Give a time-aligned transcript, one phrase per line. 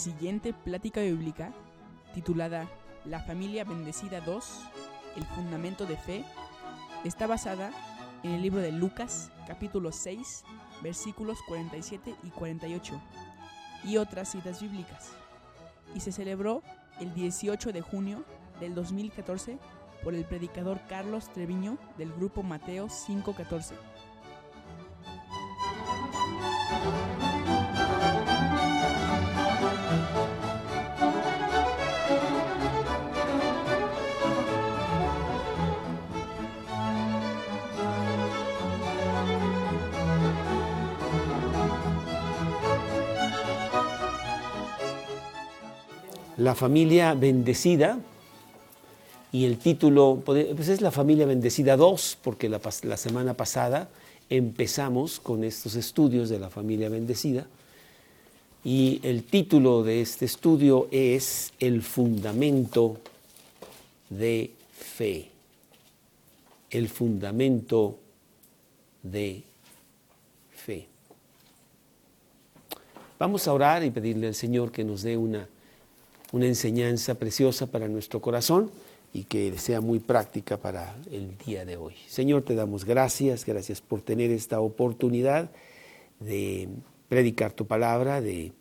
[0.00, 1.52] Siguiente plática bíblica,
[2.14, 2.66] titulada
[3.04, 4.60] La familia bendecida 2,
[5.16, 6.24] el fundamento de fe,
[7.04, 7.70] está basada
[8.22, 10.44] en el libro de Lucas, capítulo 6,
[10.82, 12.98] versículos 47 y 48,
[13.84, 15.10] y otras citas bíblicas,
[15.94, 16.62] y se celebró
[16.98, 18.24] el 18 de junio
[18.58, 19.58] del 2014
[20.02, 23.74] por el predicador Carlos Treviño del grupo Mateo 514.
[46.40, 47.98] La familia bendecida
[49.30, 53.90] y el título pues es la familia bendecida 2 porque la semana pasada
[54.30, 57.46] empezamos con estos estudios de la familia bendecida
[58.64, 62.96] y el título de este estudio es El fundamento
[64.08, 65.28] de fe.
[66.70, 67.98] El fundamento
[69.02, 69.42] de
[70.56, 70.86] fe.
[73.18, 75.46] Vamos a orar y pedirle al Señor que nos dé una,
[76.32, 78.70] una enseñanza preciosa para nuestro corazón
[79.12, 81.94] y que sea muy práctica para el día de hoy.
[82.08, 85.50] Señor, te damos gracias, gracias por tener esta oportunidad
[86.20, 86.68] de
[87.08, 88.52] predicar tu palabra, de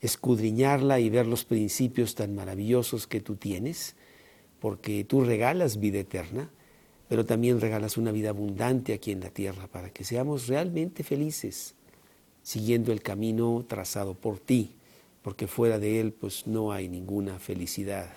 [0.00, 3.94] escudriñarla y ver los principios tan maravillosos que tú tienes,
[4.58, 6.50] porque tú regalas vida eterna,
[7.08, 11.74] pero también regalas una vida abundante aquí en la tierra para que seamos realmente felices
[12.42, 14.74] siguiendo el camino trazado por ti,
[15.22, 18.10] porque fuera de él pues no hay ninguna felicidad.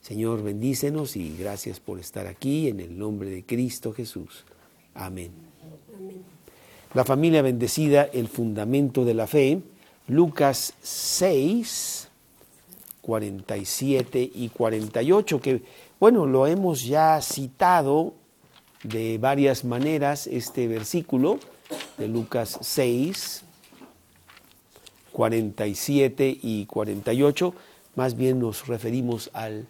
[0.00, 4.44] Señor, bendícenos y gracias por estar aquí en el nombre de Cristo Jesús.
[4.94, 5.32] Amén.
[6.94, 9.60] La familia bendecida, el fundamento de la fe,
[10.06, 12.08] Lucas 6,
[13.02, 15.62] 47 y 48, que
[16.00, 18.14] bueno, lo hemos ya citado
[18.82, 21.40] de varias maneras este versículo
[21.98, 23.44] de Lucas 6,
[25.18, 27.52] 47 y 48,
[27.96, 29.66] más bien nos referimos al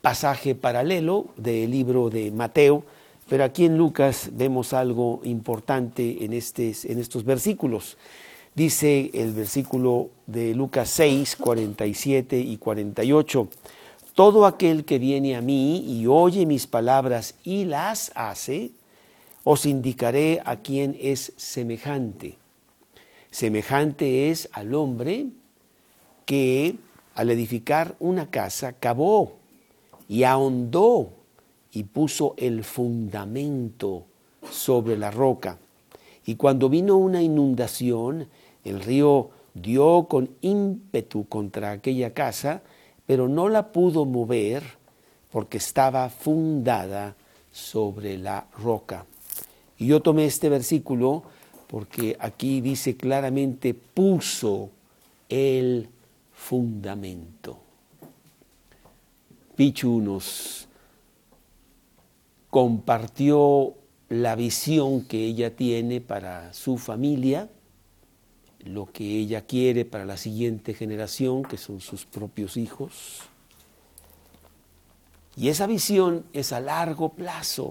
[0.00, 2.82] pasaje paralelo del libro de Mateo,
[3.28, 7.98] pero aquí en Lucas vemos algo importante en, estos versículos.
[8.54, 13.48] Dice el versículo de Lucas 6, 47 y 48,
[14.14, 18.70] todo aquel que viene a mí y oye mis palabras y las hace,
[19.44, 22.38] os indicaré a quién es semejante.
[23.30, 25.26] Semejante es al hombre
[26.24, 26.76] que
[27.14, 29.36] al edificar una casa cavó
[30.08, 31.10] y ahondó
[31.72, 34.04] y puso el fundamento
[34.50, 35.58] sobre la roca.
[36.24, 38.28] Y cuando vino una inundación,
[38.64, 42.62] el río dio con ímpetu contra aquella casa,
[43.06, 44.62] pero no la pudo mover
[45.30, 47.16] porque estaba fundada
[47.52, 49.06] sobre la roca.
[49.78, 51.22] Y yo tomé este versículo
[51.66, 54.70] porque aquí dice claramente puso
[55.28, 55.88] el
[56.32, 57.58] fundamento.
[59.56, 60.68] Pichu nos
[62.50, 63.74] compartió
[64.08, 67.48] la visión que ella tiene para su familia,
[68.60, 73.22] lo que ella quiere para la siguiente generación, que son sus propios hijos.
[75.36, 77.70] Y esa visión es a largo plazo.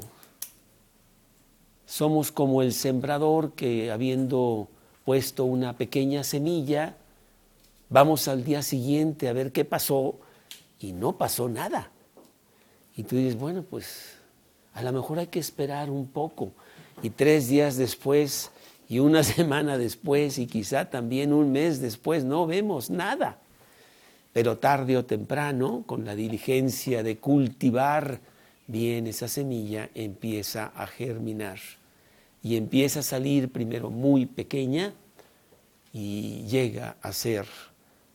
[1.85, 4.67] Somos como el sembrador que habiendo
[5.03, 6.95] puesto una pequeña semilla,
[7.89, 10.15] vamos al día siguiente a ver qué pasó
[10.79, 11.91] y no pasó nada.
[12.97, 14.15] Y tú dices, bueno, pues
[14.73, 16.51] a lo mejor hay que esperar un poco.
[17.03, 18.51] Y tres días después,
[18.89, 23.39] y una semana después, y quizá también un mes después, no vemos nada.
[24.33, 28.19] Pero tarde o temprano, con la diligencia de cultivar
[28.67, 31.59] bien esa semilla, empieza a germinar.
[32.41, 34.93] Y empieza a salir primero muy pequeña
[35.91, 37.47] y llega a ser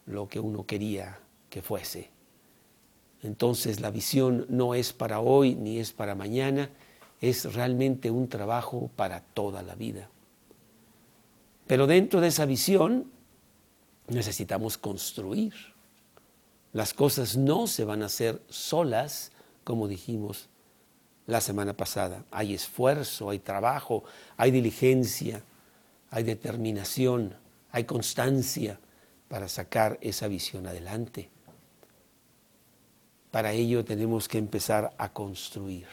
[0.06, 1.18] lo que uno quería
[1.48, 2.10] que fuese.
[3.22, 6.70] Entonces la visión no es para hoy ni es para mañana,
[7.20, 10.08] es realmente un trabajo para toda la vida.
[11.66, 13.10] Pero dentro de esa visión
[14.08, 15.54] necesitamos construir.
[16.72, 19.29] Las cosas no se van a hacer solas,
[19.64, 20.48] como dijimos
[21.26, 22.24] la semana pasada.
[22.30, 24.04] Hay esfuerzo, hay trabajo,
[24.36, 25.42] hay diligencia,
[26.10, 27.34] hay determinación,
[27.70, 28.78] hay constancia
[29.28, 31.30] para sacar esa visión adelante.
[33.30, 35.86] Para ello tenemos que empezar a construir.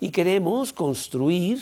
[0.00, 1.60] Y queremos construir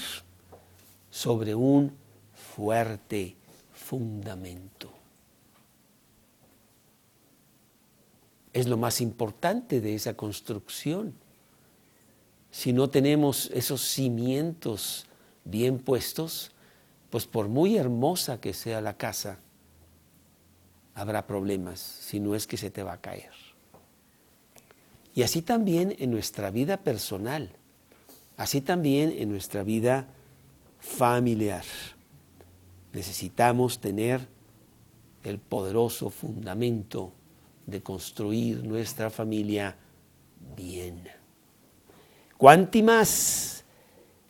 [1.11, 1.97] sobre un
[2.35, 3.35] fuerte
[3.73, 4.97] fundamento.
[8.57, 11.13] es lo más importante de esa construcción.
[12.57, 15.05] Si no tenemos esos cimientos
[15.45, 16.53] bien puestos,
[17.11, 19.41] pues por muy hermosa que sea la casa,
[20.95, 23.33] habrá problemas, si no es que se te va a caer.
[25.15, 27.51] Y así también en nuestra vida personal,
[28.39, 30.09] así también en nuestra vida
[30.81, 31.65] familiar.
[32.95, 34.27] Necesitamos tener
[35.25, 37.13] el poderoso fundamento
[37.67, 39.77] de construir nuestra familia
[40.57, 41.16] bien.
[42.39, 43.65] Cuánti más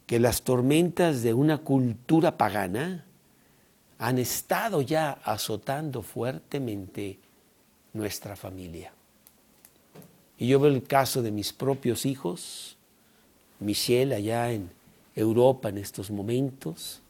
[0.06, 3.04] que las tormentas de una cultura pagana
[3.98, 7.18] han estado ya azotando fuertemente
[7.92, 8.92] nuestra familia.
[10.38, 12.76] Y yo veo el caso de mis propios hijos,
[13.58, 14.70] Michelle allá en
[15.14, 17.00] Europa en estos momentos,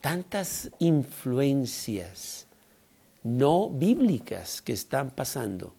[0.00, 2.46] tantas influencias
[3.22, 5.72] no bíblicas que están pasando,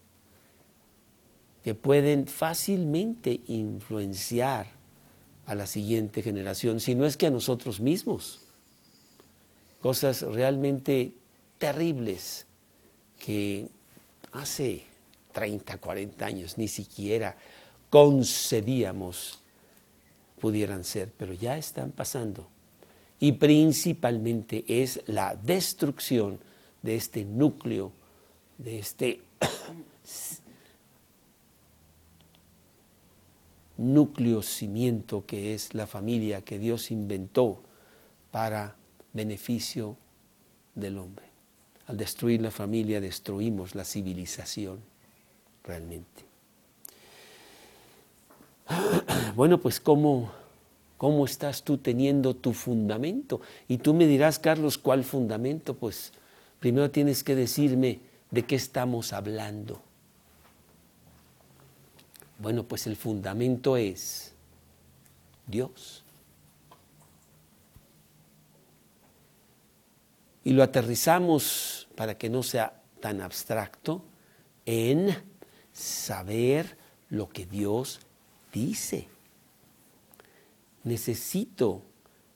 [1.67, 4.67] que pueden fácilmente influenciar
[5.47, 8.39] a la siguiente generación, si no es que a nosotros mismos
[9.81, 11.11] cosas realmente
[11.57, 12.45] terribles
[13.19, 13.67] que
[14.31, 14.83] hace
[15.33, 17.35] 30, 40 años ni siquiera
[17.89, 19.39] concebíamos
[20.39, 22.47] pudieran ser, pero ya están pasando.
[23.19, 26.39] Y principalmente es la destrucción
[26.81, 27.91] de este núcleo,
[28.57, 29.19] de este
[33.77, 37.61] núcleo cimiento que es la familia que Dios inventó
[38.31, 38.75] para
[39.13, 39.97] beneficio
[40.75, 41.25] del hombre.
[41.87, 44.79] Al destruir la familia destruimos la civilización
[45.63, 46.25] realmente.
[49.35, 50.31] Bueno, pues ¿cómo,
[50.97, 53.39] ¿cómo estás tú teniendo tu fundamento?
[53.67, 55.75] Y tú me dirás, Carlos, ¿cuál fundamento?
[55.75, 56.11] Pues
[56.59, 57.99] primero tienes que decirme
[58.31, 59.83] de qué estamos hablando.
[62.39, 64.33] Bueno, pues el fundamento es
[65.45, 66.03] Dios.
[70.47, 74.01] y lo aterrizamos para que no sea tan abstracto
[74.65, 75.13] en
[75.73, 76.77] saber
[77.09, 77.99] lo que Dios
[78.53, 79.09] dice.
[80.85, 81.81] Necesito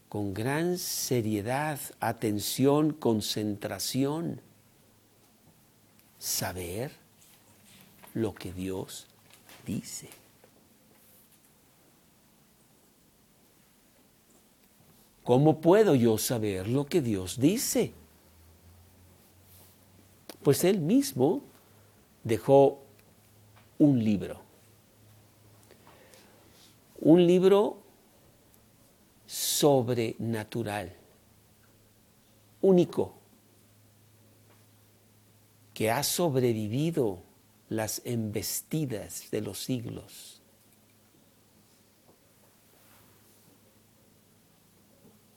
[0.10, 4.42] con gran seriedad, atención, concentración,
[6.20, 6.92] saber
[8.14, 9.08] lo que Dios
[9.66, 10.10] dice.
[15.24, 17.94] ¿Cómo puedo yo saber lo que Dios dice?
[20.44, 21.42] Pues él mismo
[22.24, 22.80] dejó
[23.78, 24.42] un libro.
[27.00, 27.78] Un libro
[29.26, 30.92] sobrenatural,
[32.62, 33.14] único,
[35.74, 37.20] que ha sobrevivido
[37.72, 40.42] las embestidas de los siglos.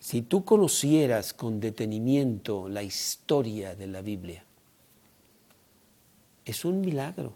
[0.01, 4.45] Si tú conocieras con detenimiento la historia de la Biblia,
[6.45, 7.35] es un milagro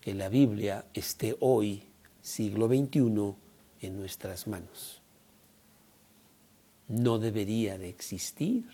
[0.00, 1.82] que la Biblia esté hoy,
[2.22, 3.34] siglo XXI,
[3.82, 5.02] en nuestras manos.
[6.88, 8.64] No debería de existir.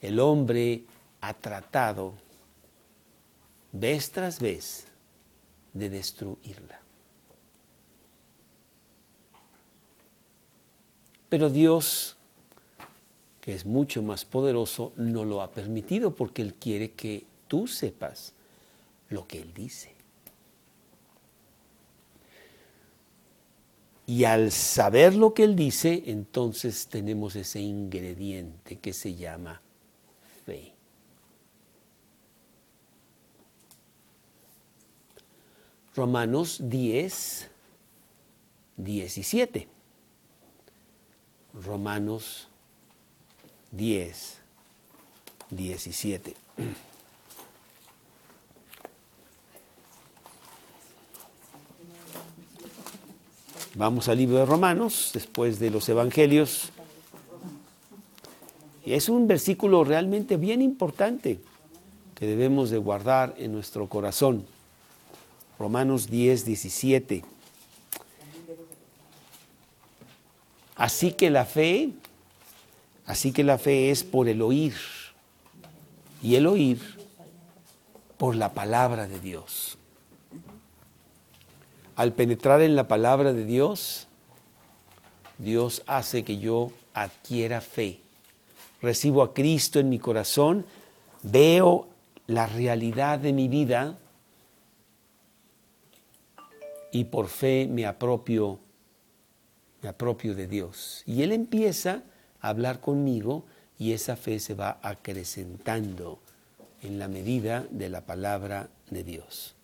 [0.00, 0.84] El hombre
[1.20, 2.14] ha tratado
[3.72, 4.86] vez tras vez
[5.72, 6.80] de destruirla.
[11.28, 12.16] Pero Dios,
[13.40, 18.34] que es mucho más poderoso, no lo ha permitido porque Él quiere que tú sepas
[19.08, 19.94] lo que Él dice.
[24.06, 29.62] Y al saber lo que Él dice, entonces tenemos ese ingrediente que se llama
[30.44, 30.74] fe.
[35.94, 37.50] Romanos 10,
[38.78, 39.68] 17.
[41.52, 42.48] Romanos
[43.72, 44.38] 10,
[45.50, 46.34] 17.
[53.74, 56.70] Vamos al libro de Romanos, después de los Evangelios.
[58.84, 61.38] Y es un versículo realmente bien importante
[62.14, 64.46] que debemos de guardar en nuestro corazón.
[65.58, 67.24] Romanos 10, 17.
[70.76, 71.90] Así que la fe,
[73.06, 74.74] así que la fe es por el oír
[76.22, 76.80] y el oír
[78.18, 79.78] por la palabra de Dios
[81.96, 84.06] al penetrar en la palabra de Dios,
[85.38, 88.00] Dios hace que yo adquiera fe.
[88.80, 90.66] Recibo a Cristo en mi corazón,
[91.22, 91.88] veo
[92.26, 93.98] la realidad de mi vida
[96.92, 98.60] y por fe me apropio,
[99.80, 101.02] me apropio de Dios.
[101.06, 102.02] Y Él empieza
[102.40, 103.44] a hablar conmigo
[103.78, 106.20] y esa fe se va acrecentando
[106.82, 109.56] en la medida de la palabra de Dios.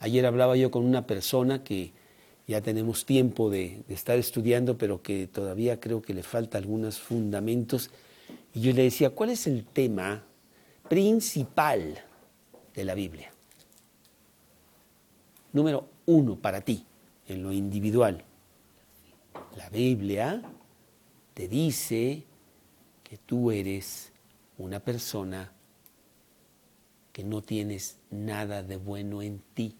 [0.00, 1.92] Ayer hablaba yo con una persona que
[2.46, 7.90] ya tenemos tiempo de, estar estudiando, pero que todavía creo que le falta algunos fundamentos.
[8.54, 10.24] Y yo le decía, ¿cuál es el tema
[10.88, 11.98] principal
[12.74, 13.30] de la Biblia?
[15.52, 16.86] Número uno para ti,
[17.26, 18.24] en lo individual.
[19.56, 20.42] La Biblia
[21.34, 22.24] te dice
[23.04, 24.10] que tú eres
[24.56, 25.52] una persona
[27.12, 29.76] que no tienes nada de bueno en ti.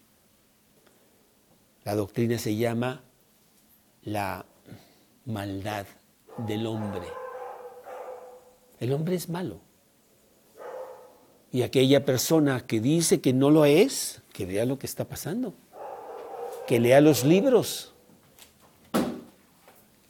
[1.83, 3.01] La doctrina se llama
[4.03, 4.45] la
[5.25, 5.87] maldad
[6.45, 7.07] del hombre.
[8.79, 9.61] El hombre es malo.
[11.51, 15.55] Y aquella persona que dice que no lo es, que vea lo que está pasando
[16.69, 17.95] que lea los libros.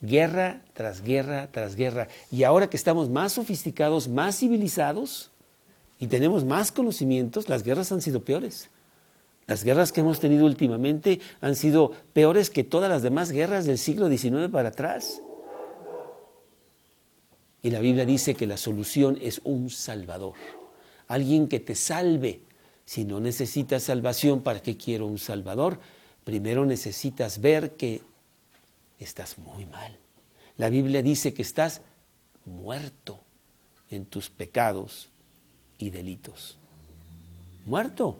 [0.02, 2.10] Guerra tras guerra tras guerra.
[2.30, 5.32] Y ahora que estamos más sofisticados, más civilizados
[6.00, 8.70] y tenemos más conocimientos, las guerras han sido peores.
[9.48, 13.78] Las guerras que hemos tenido últimamente han sido peores que todas las demás guerras del
[13.78, 15.22] siglo XIX para atrás.
[17.64, 20.36] Y la Biblia dice que la solución es un Salvador,
[21.08, 22.42] alguien que te salve.
[22.84, 25.80] Si no necesitas salvación, ¿para qué quiero un Salvador?
[26.30, 28.04] Primero necesitas ver que
[29.00, 29.98] estás muy mal.
[30.58, 31.82] La Biblia dice que estás
[32.46, 33.20] muerto
[33.90, 35.10] en tus pecados
[35.80, 36.60] y delitos.
[37.66, 38.20] Muerto.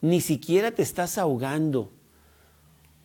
[0.00, 1.92] Ni siquiera te estás ahogando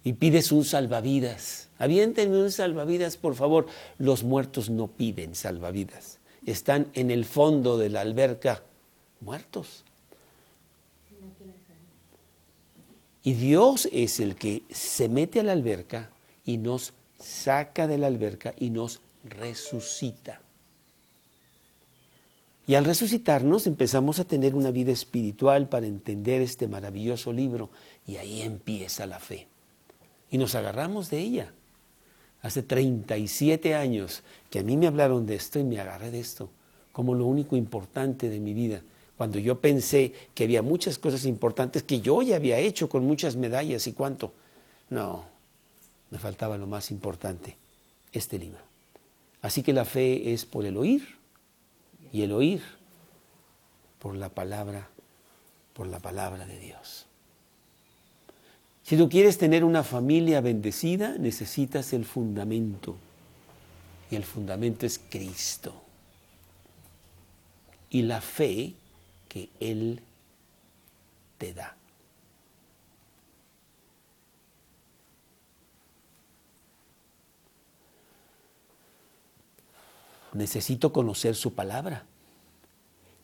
[0.03, 1.69] y pides un salvavidas.
[1.77, 3.67] Aviéntenme un salvavidas, por favor.
[3.99, 6.17] Los muertos no piden salvavidas.
[6.43, 8.63] Están en el fondo de la alberca
[9.21, 9.83] muertos.
[13.27, 16.11] Y Dios es el que se mete a la alberca
[16.45, 20.39] y nos saca de la alberca y nos resucita.
[22.67, 27.69] Y al resucitarnos empezamos a tener una vida espiritual para entender este maravilloso libro
[28.07, 29.49] y ahí empieza la fe.
[30.31, 31.53] Y nos agarramos de ella.
[32.41, 36.49] Hace 37 años que a mí me hablaron de esto y me agarré de esto
[36.93, 38.83] como lo único importante de mi vida
[39.17, 43.35] cuando yo pensé que había muchas cosas importantes que yo ya había hecho con muchas
[43.35, 44.31] medallas y cuánto.
[44.89, 45.25] No,
[46.11, 47.57] me faltaba lo más importante,
[48.13, 48.61] este libro.
[49.41, 51.17] Así que la fe es por el oír
[52.13, 52.61] y el oír
[53.99, 54.87] por la palabra,
[55.73, 57.07] por la palabra de Dios.
[58.83, 62.95] Si tú quieres tener una familia bendecida, necesitas el fundamento.
[64.09, 65.73] Y el fundamento es Cristo.
[67.89, 68.75] Y la fe
[69.59, 70.01] Él
[71.37, 71.75] te da.
[80.33, 82.05] Necesito conocer su palabra.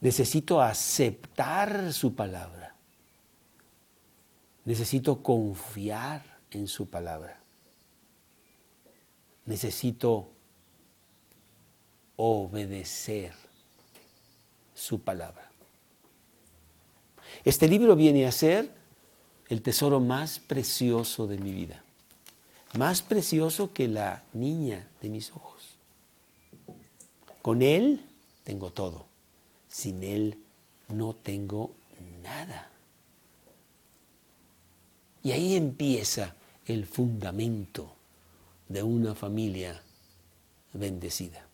[0.01, 2.75] Necesito aceptar su palabra.
[4.65, 7.39] Necesito confiar en su palabra.
[9.45, 10.29] Necesito
[12.15, 13.33] obedecer
[14.73, 15.52] su palabra.
[17.45, 18.71] Este libro viene a ser
[19.49, 21.83] el tesoro más precioso de mi vida,
[22.77, 25.75] más precioso que la niña de mis ojos.
[27.41, 28.05] Con él
[28.43, 29.05] tengo todo,
[29.67, 30.37] sin él
[30.87, 31.71] no tengo
[32.23, 32.69] nada.
[35.23, 36.35] Y ahí empieza
[36.65, 37.95] el fundamento
[38.69, 39.81] de una familia
[40.73, 41.45] bendecida.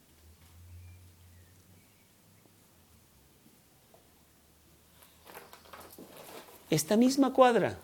[6.69, 7.79] Esta misma cuadra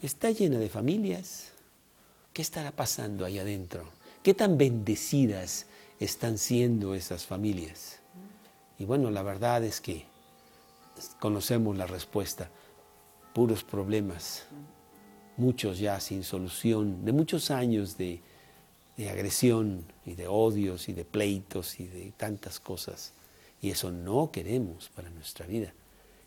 [0.00, 1.50] está llena de familias.
[2.32, 3.84] ¿Qué estará pasando ahí adentro?
[4.22, 5.66] ¿Qué tan bendecidas
[5.98, 7.98] están siendo esas familias?
[8.78, 10.04] Y bueno, la verdad es que
[11.18, 12.48] conocemos la respuesta.
[13.32, 14.44] Puros problemas,
[15.36, 18.20] muchos ya sin solución, de muchos años de,
[18.96, 23.12] de agresión y de odios y de pleitos y de tantas cosas.
[23.60, 25.72] Y eso no queremos para nuestra vida.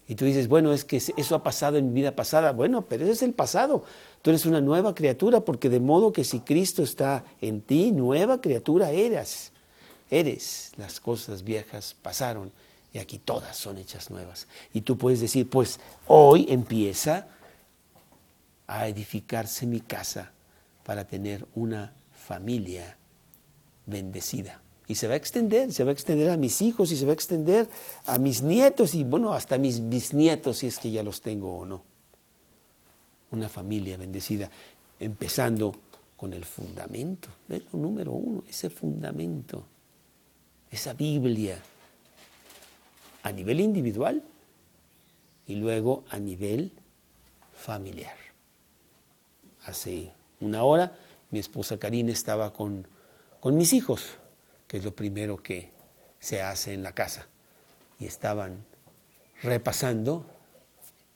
[0.07, 2.53] Y tú dices, bueno, es que eso ha pasado en mi vida pasada.
[2.53, 3.83] Bueno, pero ese es el pasado.
[4.21, 8.39] Tú eres una nueva criatura porque de modo que si Cristo está en ti, nueva
[8.39, 9.51] criatura eres.
[10.09, 10.71] Eres.
[10.77, 12.51] Las cosas viejas pasaron
[12.93, 14.47] y aquí todas son hechas nuevas.
[14.73, 17.27] Y tú puedes decir, pues hoy empieza
[18.65, 20.31] a edificarse mi casa
[20.85, 22.97] para tener una familia
[23.85, 24.61] bendecida.
[24.87, 27.11] Y se va a extender, se va a extender a mis hijos y se va
[27.11, 27.67] a extender
[28.05, 31.65] a mis nietos y bueno, hasta mis bisnietos si es que ya los tengo o
[31.65, 31.83] no.
[33.31, 34.49] una familia bendecida,
[34.99, 35.75] empezando
[36.15, 39.65] con el fundamento, lo número uno, ese fundamento,
[40.71, 41.61] esa Biblia,
[43.23, 44.23] a nivel individual
[45.47, 46.71] y luego a nivel
[47.53, 48.15] familiar.
[49.65, 50.97] Hace una hora
[51.29, 52.87] mi esposa Karina estaba con,
[53.41, 54.17] con mis hijos,
[54.67, 55.71] que es lo primero que
[56.19, 57.27] se hace en la casa,
[57.99, 58.65] y estaban
[59.41, 60.25] repasando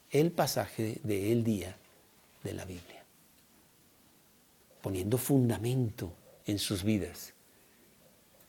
[0.10, 1.78] el pasaje del día
[2.44, 3.04] de la Biblia,
[4.82, 6.14] poniendo fundamento
[6.46, 7.34] en sus vidas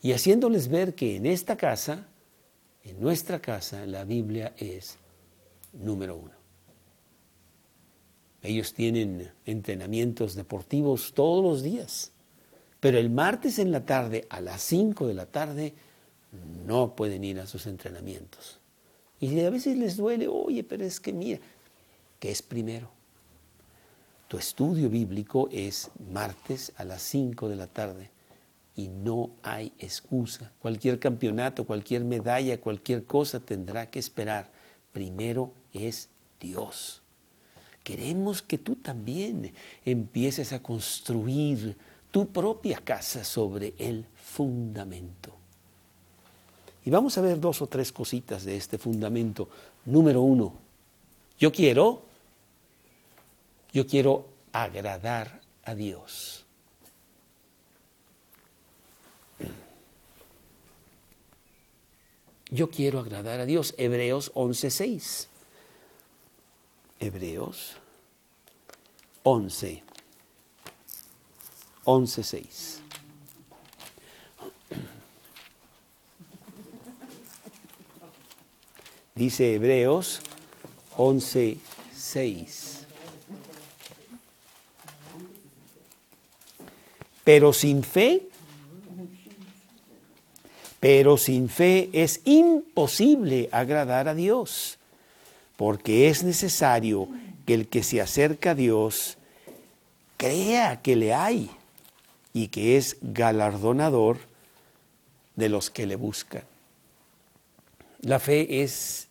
[0.03, 2.09] y haciéndoles ver que en esta casa,
[2.83, 4.99] en nuestra casa, la Biblia es
[5.73, 6.33] número uno.
[8.43, 12.12] Ellos tienen entrenamientos deportivos todos los días,
[12.83, 15.73] pero el martes en la tarde, a las 5 de la tarde,
[16.67, 18.59] no pueden ir a sus entrenamientos.
[19.21, 21.39] Y a veces les duele, oye, pero es que mira,
[22.19, 22.91] ¿qué es primero?
[24.27, 28.11] Tu estudio bíblico es martes a las 5 de la tarde
[28.75, 30.51] y no hay excusa.
[30.59, 34.51] Cualquier campeonato, cualquier medalla, cualquier cosa tendrá que esperar.
[34.93, 36.09] Primero es
[36.41, 37.01] Dios.
[37.85, 41.77] Queremos que tú también empieces a construir
[42.13, 45.35] tu propia casa sobre el fundamento.
[46.85, 49.49] Y vamos a ver dos o tres cositas de este fundamento.
[49.87, 50.55] Número uno,
[51.39, 52.13] yo quiero
[53.73, 56.45] yo quiero agradar a Dios.
[62.51, 63.75] Yo quiero agradar a Dios.
[63.79, 65.27] Hebreos 11.6.
[67.01, 67.77] Hebreos
[69.23, 69.83] 11.
[71.85, 72.81] 11.6.
[79.15, 80.21] Dice Hebreos
[80.97, 82.79] 11.6.
[87.25, 88.23] Pero sin fe,
[90.81, 94.79] pero sin fe es imposible agradar a Dios,
[95.57, 97.09] porque es necesario
[97.47, 99.19] que el que se acerca a Dios
[100.17, 101.51] crea que le hay
[102.33, 104.19] y que es galardonador
[105.37, 106.43] de los que le buscan.
[108.01, 109.09] La fe es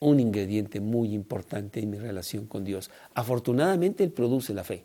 [0.00, 2.90] un ingrediente muy importante en mi relación con Dios.
[3.14, 4.84] Afortunadamente Él produce la fe.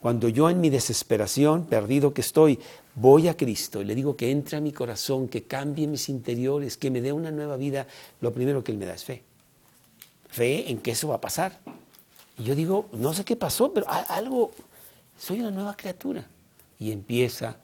[0.00, 2.58] Cuando yo en mi desesperación, perdido que estoy,
[2.94, 6.78] voy a Cristo y le digo que entre a mi corazón, que cambie mis interiores,
[6.78, 7.86] que me dé una nueva vida,
[8.20, 9.22] lo primero que Él me da es fe.
[10.28, 11.58] Fe en que eso va a pasar.
[12.38, 14.52] Y yo digo, no sé qué pasó, pero algo,
[15.20, 16.26] soy una nueva criatura.
[16.78, 17.58] Y empieza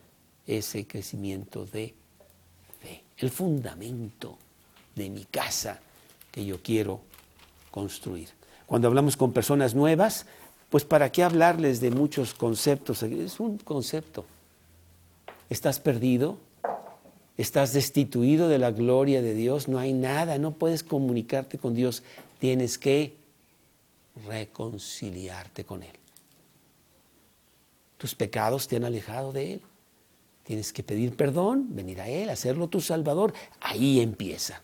[0.46, 1.94] ese crecimiento de
[2.80, 4.36] fe, el fundamento
[4.94, 5.80] de mi casa
[6.30, 7.00] que yo quiero
[7.70, 8.28] construir.
[8.66, 10.26] Cuando hablamos con personas nuevas,
[10.68, 13.02] pues para qué hablarles de muchos conceptos.
[13.02, 14.26] Es un concepto.
[15.48, 16.36] Estás perdido,
[17.38, 22.02] estás destituido de la gloria de Dios, no hay nada, no puedes comunicarte con Dios,
[22.38, 23.16] tienes que
[24.26, 25.96] reconciliarte con Él.
[27.98, 29.62] Tus pecados te han alejado de Él.
[30.44, 33.32] Tienes que pedir perdón, venir a Él, hacerlo tu Salvador.
[33.60, 34.62] Ahí empieza.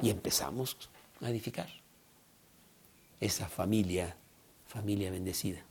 [0.00, 0.76] Y empezamos
[1.20, 1.68] a edificar
[3.20, 4.16] esa familia
[4.68, 5.64] familia bendecida.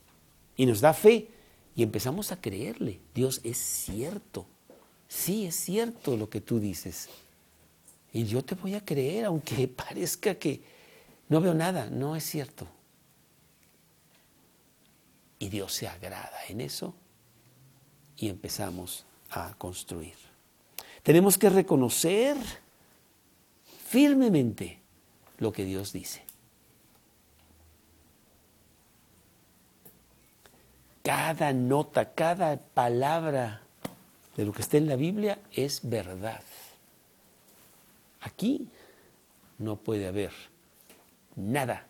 [0.58, 1.30] Y nos da fe
[1.76, 3.00] y empezamos a creerle.
[3.14, 4.46] Dios es cierto.
[5.08, 7.08] Sí, es cierto lo que tú dices.
[8.12, 10.62] Y yo te voy a creer, aunque parezca que
[11.30, 11.90] no veo nada.
[11.90, 12.68] No es cierto.
[15.40, 16.94] Y Dios se agrada en eso
[18.18, 20.16] y empezamos a construir.
[21.04, 22.36] Tenemos que reconocer
[23.88, 24.82] firmemente
[25.38, 26.28] lo que Dios dice.
[31.08, 33.62] cada nota, cada palabra
[34.36, 36.44] de lo que está en la Biblia es verdad.
[38.20, 38.68] Aquí
[39.58, 40.34] no puede haber
[41.38, 41.88] nada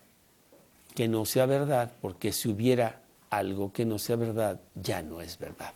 [0.94, 5.38] que no sea verdad, porque si hubiera algo que no sea verdad, ya no es
[5.38, 5.72] verdad.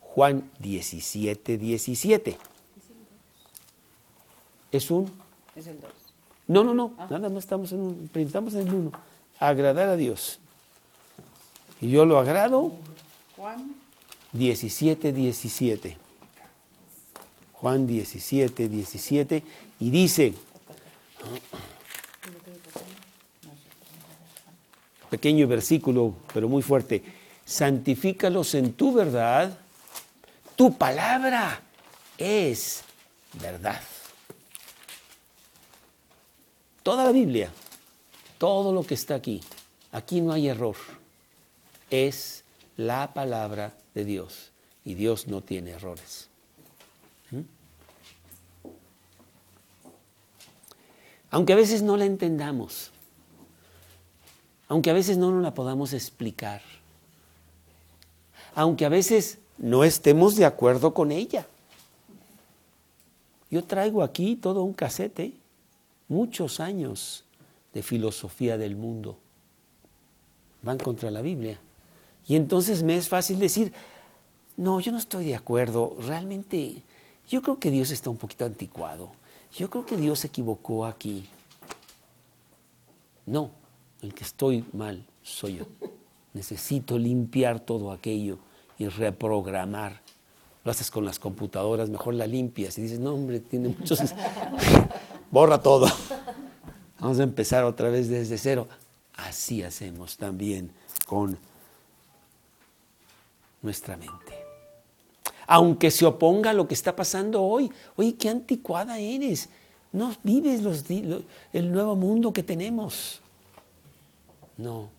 [0.00, 2.38] Juan 17, 17.
[4.70, 5.10] ¿Es un?
[5.56, 5.90] Es el 2.
[6.46, 7.06] No, no, no, ah.
[7.10, 8.92] nada más estamos en un, estamos en el 1
[9.38, 10.38] agradar a Dios.
[11.80, 12.72] Y yo lo agrado.
[13.36, 13.74] Juan
[14.32, 15.96] 17, 17.
[17.52, 19.42] Juan 17, 17.
[19.80, 20.34] Y dice,
[25.14, 27.04] pequeño versículo, pero muy fuerte,
[27.44, 29.56] santifícalos en tu verdad,
[30.56, 31.60] tu palabra
[32.18, 32.82] es
[33.40, 33.80] verdad.
[36.82, 37.48] Toda la Biblia,
[38.38, 39.40] todo lo que está aquí,
[39.92, 40.74] aquí no hay error.
[41.88, 42.42] Es
[42.76, 44.50] la palabra de Dios
[44.84, 46.28] y Dios no tiene errores.
[47.30, 47.42] ¿Mm?
[51.30, 52.90] Aunque a veces no la entendamos,
[54.74, 56.60] aunque a veces no nos la podamos explicar,
[58.56, 61.46] aunque a veces no estemos de acuerdo con ella.
[63.52, 65.32] Yo traigo aquí todo un casete,
[66.08, 67.22] muchos años
[67.72, 69.16] de filosofía del mundo.
[70.62, 71.60] Van contra la Biblia.
[72.26, 73.72] Y entonces me es fácil decir,
[74.56, 75.96] no, yo no estoy de acuerdo.
[76.00, 76.82] Realmente,
[77.28, 79.12] yo creo que Dios está un poquito anticuado.
[79.56, 81.28] Yo creo que Dios se equivocó aquí.
[83.24, 83.52] No,
[84.04, 85.64] el que estoy mal soy yo.
[86.34, 88.38] Necesito limpiar todo aquello
[88.78, 90.02] y reprogramar.
[90.62, 94.00] Lo haces con las computadoras, mejor la limpias y dices, no, hombre, tiene muchos.
[95.30, 95.86] Borra todo.
[97.00, 98.68] Vamos a empezar otra vez desde cero.
[99.14, 100.70] Así hacemos también
[101.06, 101.38] con
[103.62, 104.34] nuestra mente.
[105.46, 109.48] Aunque se oponga a lo que está pasando hoy, oye, qué anticuada eres.
[109.92, 110.84] No vives los,
[111.52, 113.22] el nuevo mundo que tenemos.
[114.56, 114.90] No,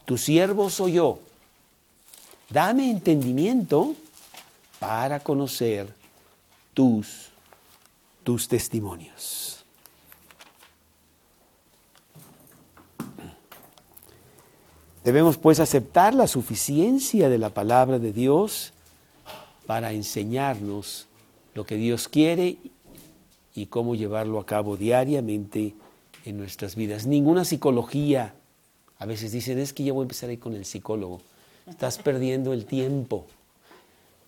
[0.04, 1.20] tu siervo soy yo,
[2.50, 3.94] dame entendimiento
[4.78, 5.94] para conocer
[6.74, 7.30] tus,
[8.22, 9.55] tus testimonios.
[15.06, 18.72] Debemos pues aceptar la suficiencia de la palabra de Dios
[19.64, 21.06] para enseñarnos
[21.54, 22.56] lo que Dios quiere
[23.54, 25.76] y cómo llevarlo a cabo diariamente
[26.24, 27.06] en nuestras vidas.
[27.06, 28.34] Ninguna psicología,
[28.98, 31.20] a veces dicen, es que ya voy a empezar ahí con el psicólogo.
[31.68, 33.26] Estás perdiendo el tiempo.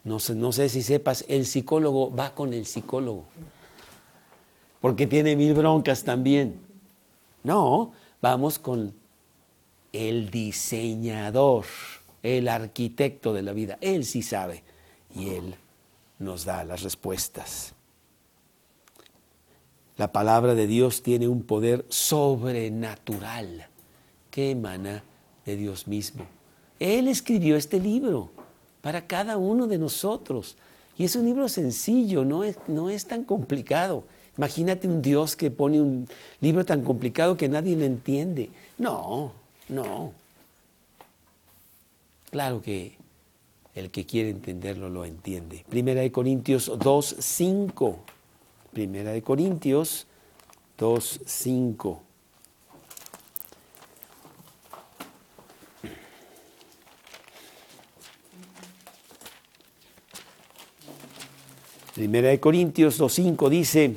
[0.04, 3.24] No sé, no sé si sepas, el psicólogo va con el psicólogo,
[4.80, 6.60] porque tiene mil broncas también.
[7.42, 7.90] No,
[8.22, 8.94] vamos con
[9.92, 11.64] el diseñador,
[12.22, 13.78] el arquitecto de la vida.
[13.80, 14.62] Él sí sabe
[15.14, 15.54] y Él
[16.18, 17.74] nos da las respuestas.
[19.96, 23.66] La palabra de Dios tiene un poder sobrenatural
[24.30, 25.02] que emana
[25.44, 26.24] de Dios mismo.
[26.78, 28.30] Él escribió este libro
[28.80, 30.56] para cada uno de nosotros.
[30.96, 34.04] Y es un libro sencillo, no es, no es tan complicado.
[34.36, 36.08] Imagínate un Dios que pone un
[36.40, 38.50] libro tan complicado que nadie lo entiende.
[38.78, 39.32] No,
[39.68, 40.12] no.
[42.30, 42.96] Claro que
[43.74, 45.64] el que quiere entenderlo lo entiende.
[45.68, 47.98] Primera de Corintios 2, 5.
[48.72, 50.06] Primera de Corintios
[50.76, 52.02] 2, 5.
[61.98, 63.96] Primera de Corintios 2.5 dice,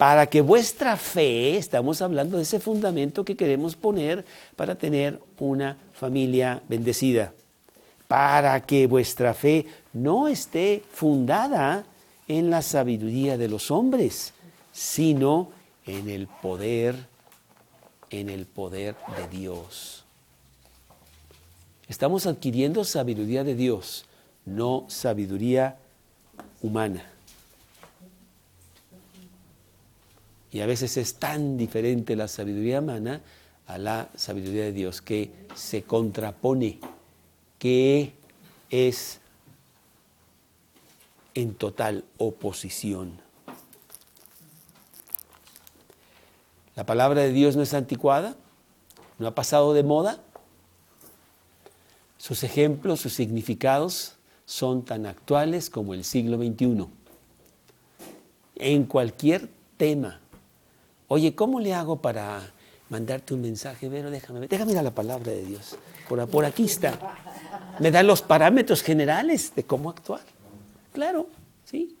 [0.00, 4.24] para que vuestra fe, estamos hablando de ese fundamento que queremos poner
[4.56, 7.34] para tener una familia bendecida,
[8.08, 11.84] para que vuestra fe no esté fundada
[12.28, 14.32] en la sabiduría de los hombres,
[14.72, 15.50] sino
[15.84, 16.96] en el poder,
[18.08, 20.06] en el poder de Dios.
[21.88, 24.06] Estamos adquiriendo sabiduría de Dios,
[24.46, 25.76] no sabiduría
[26.62, 27.04] humana.
[30.52, 33.20] Y a veces es tan diferente la sabiduría humana
[33.66, 36.80] a la sabiduría de Dios que se contrapone,
[37.58, 38.14] que
[38.68, 39.20] es
[41.34, 43.20] en total oposición.
[46.74, 48.34] La palabra de Dios no es anticuada,
[49.18, 50.20] no ha pasado de moda.
[52.18, 56.88] Sus ejemplos, sus significados son tan actuales como el siglo XXI.
[58.56, 60.20] En cualquier tema
[61.12, 62.52] Oye, ¿cómo le hago para
[62.88, 63.88] mandarte un mensaje?
[63.90, 65.76] Pero déjame, déjame ir a la palabra de Dios.
[66.08, 67.16] Por, por aquí está.
[67.80, 70.20] Me da los parámetros generales de cómo actuar.
[70.92, 71.26] Claro,
[71.64, 71.96] sí.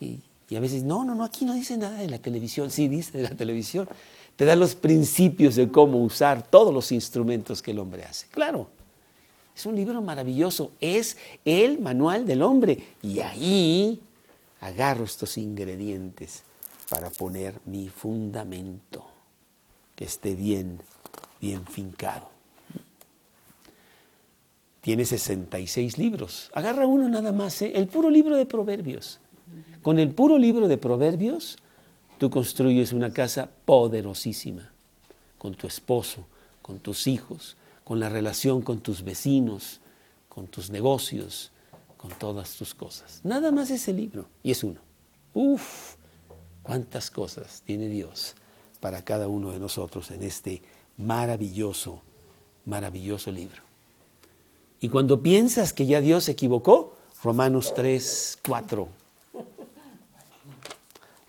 [0.00, 0.18] Y
[0.50, 2.72] Y a veces, no, no, no, aquí no dice nada de la televisión.
[2.72, 3.88] Sí, dice de la televisión.
[4.34, 8.26] Te da los principios de cómo usar todos los instrumentos que el hombre hace.
[8.32, 8.66] Claro,
[9.54, 10.72] es un libro maravilloso.
[10.80, 12.82] Es el manual del hombre.
[13.00, 14.00] Y ahí
[14.60, 16.42] agarro estos ingredientes
[16.88, 19.04] para poner mi fundamento,
[19.96, 20.80] que esté bien,
[21.40, 22.28] bien fincado.
[24.80, 26.50] Tiene 66 libros.
[26.52, 27.72] Agarra uno nada más, ¿eh?
[27.74, 29.18] el puro libro de Proverbios.
[29.82, 31.56] Con el puro libro de Proverbios,
[32.18, 34.72] tú construyes una casa poderosísima,
[35.38, 36.26] con tu esposo,
[36.62, 39.80] con tus hijos, con la relación con tus vecinos,
[40.28, 41.52] con tus negocios,
[41.96, 43.20] con todas tus cosas.
[43.22, 44.80] Nada más ese libro, y es uno.
[45.34, 45.96] Uf,
[46.64, 48.34] cuántas cosas tiene Dios
[48.80, 50.62] para cada uno de nosotros en este
[50.96, 52.02] maravilloso,
[52.64, 53.62] maravilloso libro.
[54.80, 58.88] Y cuando piensas que ya Dios se equivocó, Romanos 3, 4.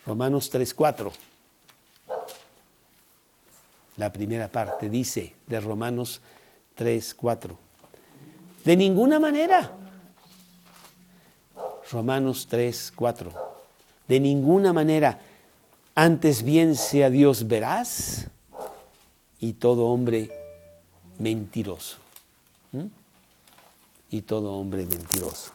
[0.08, 1.12] Romanos 3, 4.
[3.98, 6.22] La primera parte dice de Romanos
[6.76, 7.58] 3, 4.
[8.66, 9.72] De ninguna manera.
[11.92, 13.45] Romanos 3, 4.
[14.08, 15.20] De ninguna manera.
[15.96, 18.28] Antes bien sea Dios veraz
[19.40, 20.32] y todo hombre
[21.20, 21.98] mentiroso.
[24.12, 25.52] Y todo hombre mentiroso.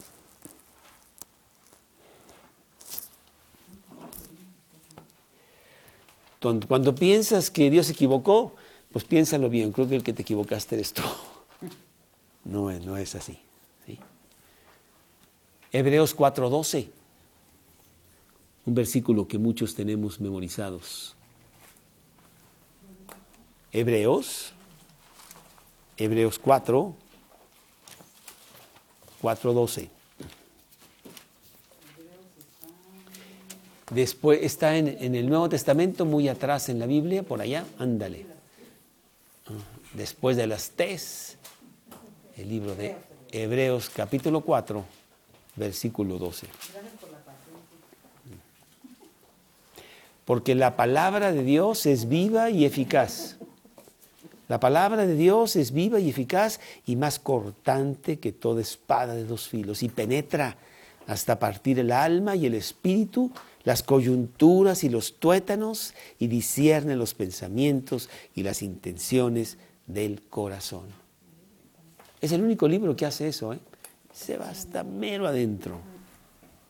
[6.40, 8.54] Cuando piensas que Dios se equivocó,
[8.92, 11.02] pues piénsalo bien, creo que el que te equivocaste eres tú.
[12.42, 13.38] No, no es así.
[15.72, 16.88] Hebreos 4:12,
[18.70, 21.16] un versículo que muchos tenemos memorizados.
[23.72, 24.52] Hebreos,
[25.96, 26.94] Hebreos 4,
[29.20, 29.88] 4:12.
[33.90, 38.24] Después está en, en, el Nuevo Testamento, muy atrás en la Biblia, por allá, ándale.
[39.94, 41.38] Después de las Tes,
[42.36, 42.94] el libro de
[43.32, 44.84] Hebreos capítulo 4,
[45.56, 46.46] versículo 12.
[50.30, 53.38] Porque la palabra de Dios es viva y eficaz.
[54.46, 59.24] La palabra de Dios es viva y eficaz y más cortante que toda espada de
[59.24, 60.56] dos filos y penetra
[61.08, 63.32] hasta partir el alma y el espíritu
[63.64, 70.84] las coyunturas y los tuétanos y discierne los pensamientos y las intenciones del corazón.
[72.20, 73.58] Es el único libro que hace eso, ¿eh?
[74.12, 75.80] Se va hasta mero adentro.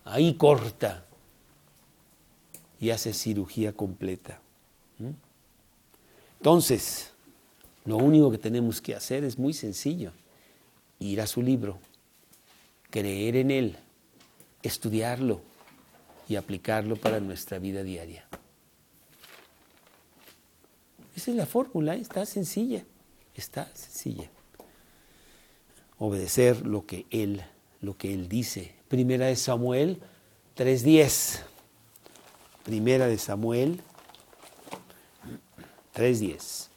[0.07, 1.05] Ahí corta
[2.81, 4.41] y hace cirugía completa.
[6.39, 7.13] Entonces,
[7.85, 10.13] lo único que tenemos que hacer es muy sencillo.
[10.99, 11.79] Ir a su libro,
[12.91, 13.77] creer en él,
[14.63, 15.41] estudiarlo,
[16.31, 18.25] y aplicarlo para nuestra vida diaria.
[21.17, 22.85] Esa es la fórmula, está sencilla,
[23.35, 24.31] está sencilla.
[25.99, 27.43] Obedecer lo que Él,
[27.81, 28.77] lo que Él dice.
[28.87, 29.99] Primera de Samuel
[30.57, 31.43] 3.10.
[32.65, 33.81] Primera de Samuel
[35.95, 36.71] 3.10.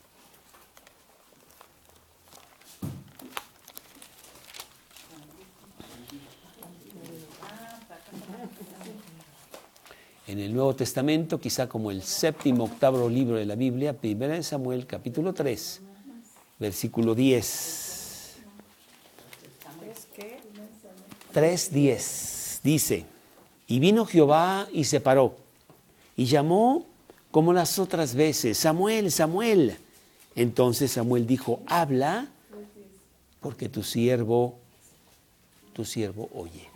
[10.34, 14.42] en el Nuevo Testamento, quizá como el séptimo, octavo libro de la Biblia, Primera de
[14.42, 15.82] Samuel, capítulo 3,
[16.60, 18.38] versículo 10.
[21.34, 23.06] 3.10 dice,
[23.68, 25.36] y vino Jehová y se paró,
[26.16, 26.86] y llamó
[27.32, 29.78] como las otras veces, Samuel, Samuel.
[30.36, 32.28] Entonces Samuel dijo, habla,
[33.40, 34.60] porque tu siervo,
[35.74, 36.70] tu siervo oye.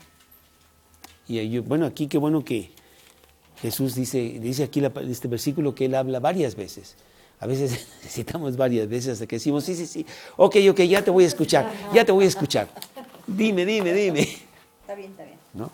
[1.27, 2.71] Y yo, bueno, aquí qué bueno que
[3.61, 6.95] Jesús dice, dice aquí en este versículo que Él habla varias veces.
[7.39, 10.05] A veces necesitamos varias veces hasta que decimos, sí, sí, sí,
[10.37, 12.67] ok, ok, ya te voy a escuchar, ya te voy a escuchar.
[13.25, 14.21] Dime, dime, dime.
[14.21, 15.37] Está bien, está bien.
[15.53, 15.71] ¿No?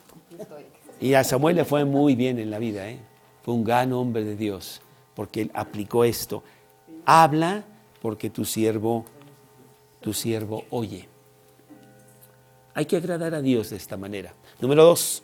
[0.99, 2.97] Y a Samuel le fue muy bien en la vida, ¿eh?
[3.43, 4.81] Fue un gran hombre de Dios,
[5.15, 6.43] porque él aplicó esto.
[7.05, 7.63] Habla
[8.01, 9.05] porque tu siervo,
[9.99, 11.07] tu siervo oye.
[12.73, 14.33] Hay que agradar a Dios de esta manera.
[14.59, 15.23] Número dos,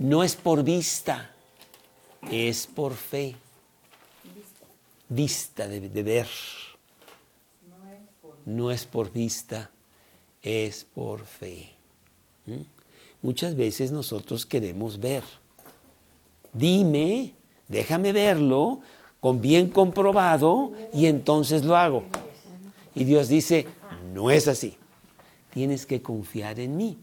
[0.00, 1.30] no es por vista,
[2.30, 3.36] es por fe.
[5.08, 6.28] Vista de, ver.
[8.46, 9.70] No es por vista,
[10.42, 11.74] es por fe.
[12.46, 12.79] ¿Mm?
[13.22, 15.22] Muchas veces nosotros queremos ver.
[16.52, 17.34] Dime,
[17.68, 18.80] déjame verlo
[19.20, 22.04] con bien comprobado y entonces lo hago.
[22.94, 23.66] Y Dios dice,
[24.14, 24.76] no es así.
[25.52, 26.96] Tienes que confiar en mí.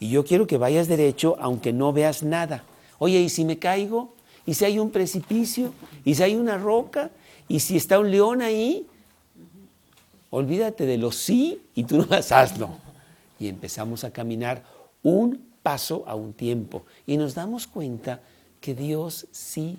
[0.00, 2.64] Y yo quiero que vayas derecho aunque no veas nada.
[2.98, 4.14] Oye, ¿y si me caigo?
[4.46, 5.72] ¿Y si hay un precipicio?
[6.04, 7.10] ¿Y si hay una roca?
[7.46, 8.86] ¿Y si está un león ahí?
[10.30, 12.70] Olvídate de lo sí y tú no hazlo.
[13.38, 14.64] Y empezamos a caminar
[15.02, 16.84] un paso a un tiempo.
[17.06, 18.22] Y nos damos cuenta
[18.60, 19.78] que Dios sí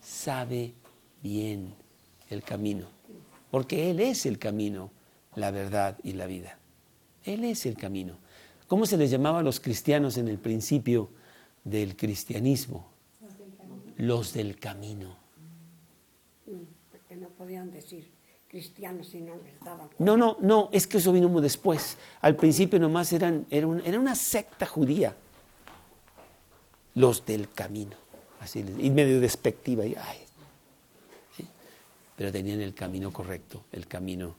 [0.00, 0.74] sabe
[1.22, 1.74] bien
[2.30, 2.86] el camino.
[3.50, 4.90] Porque Él es el camino,
[5.34, 6.58] la verdad y la vida.
[7.24, 8.16] Él es el camino.
[8.66, 11.10] ¿Cómo se les llamaba a los cristianos en el principio
[11.62, 12.90] del cristianismo?
[13.98, 15.16] Los del camino.
[16.90, 18.08] Porque no podían decir
[18.52, 19.88] cristianos si no les daban.
[19.98, 21.96] No, no, no, es que eso vino muy después.
[22.20, 25.16] Al principio nomás eran, era, un- era una secta judía.
[26.94, 27.96] Los del camino.
[28.40, 29.86] Así, y medio despectiva.
[29.86, 30.18] y, ay,
[31.36, 31.46] ¿sí?
[32.14, 34.36] Pero tenían el camino correcto, el camino,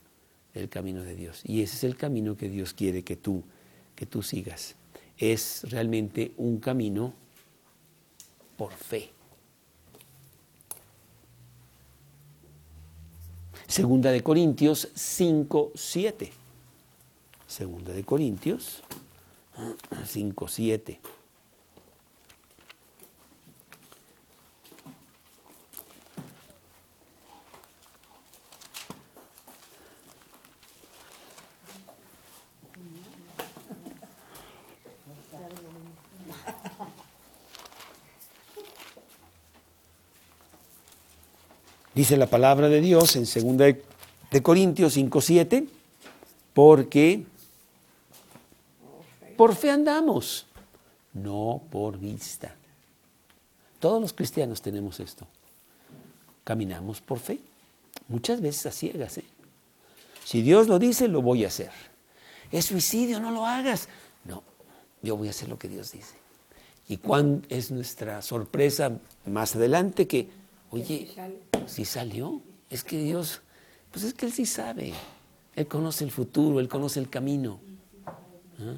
[0.54, 1.42] el camino de Dios.
[1.44, 3.44] Y ese es el camino que Dios quiere que tú,
[3.96, 4.76] que tú sigas.
[5.18, 7.14] Es realmente un camino
[8.58, 9.10] por fe.
[13.74, 16.32] Segunda de Corintios 5, 7.
[17.48, 18.84] Segunda de Corintios
[20.06, 21.00] 5, 7.
[41.94, 43.58] Dice la palabra de Dios en 2
[44.32, 45.68] de, Corintios 5:7,
[46.54, 47.24] porque
[49.38, 50.48] por fe andamos,
[51.14, 52.56] no por vista.
[53.80, 55.28] Todos los cristianos tenemos esto.
[56.44, 57.40] Caminamos por fe,
[58.08, 59.18] muchas veces a ciegas.
[59.20, 59.26] ¿eh?
[60.26, 61.72] Si Dios lo dice, lo voy a hacer.
[62.52, 63.88] Es suicidio, no lo hagas.
[64.26, 64.44] No,
[65.02, 66.16] yo voy a hacer lo que Dios dice.
[66.88, 70.30] Y cuán es nuestra sorpresa más adelante que,
[70.74, 71.16] oye, sí
[71.68, 73.42] si salió, es que Dios,
[73.92, 74.94] pues es que Él sí sabe.
[75.56, 77.60] Él conoce el futuro, Él conoce el camino.
[78.60, 78.76] ¿Ah?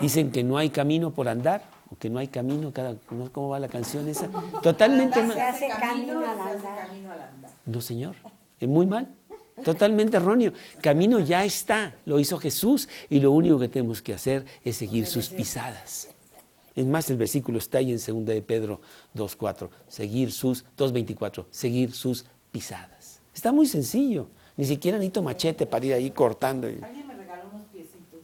[0.00, 3.30] Dicen que no hay camino por andar, o que no hay camino, cada, ¿no?
[3.32, 4.28] ¿cómo va la canción esa?
[4.62, 5.40] Totalmente Se mal.
[5.40, 6.88] hace camino al andar.
[7.66, 8.16] No, señor,
[8.58, 9.08] es muy mal,
[9.64, 10.52] totalmente erróneo.
[10.80, 15.06] Camino ya está, lo hizo Jesús y lo único que tenemos que hacer es seguir
[15.06, 16.08] sus pisadas.
[16.74, 18.80] Es más, el versículo está ahí en 2 de Pedro
[19.14, 23.20] 2.4, seguir sus, 2.24, seguir sus pisadas.
[23.34, 26.66] Está muy sencillo, ni siquiera necesito machete para ir ahí cortando.
[26.66, 28.20] Alguien me regaló unos piecitos.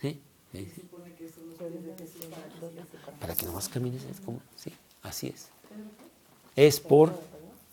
[0.00, 0.20] ¿Sí?
[0.52, 0.72] Sí.
[0.76, 4.40] Supone que son los pies de Jesús para que Para que nomás camines, es como,
[4.56, 5.48] sí, así es.
[6.56, 7.12] Es por,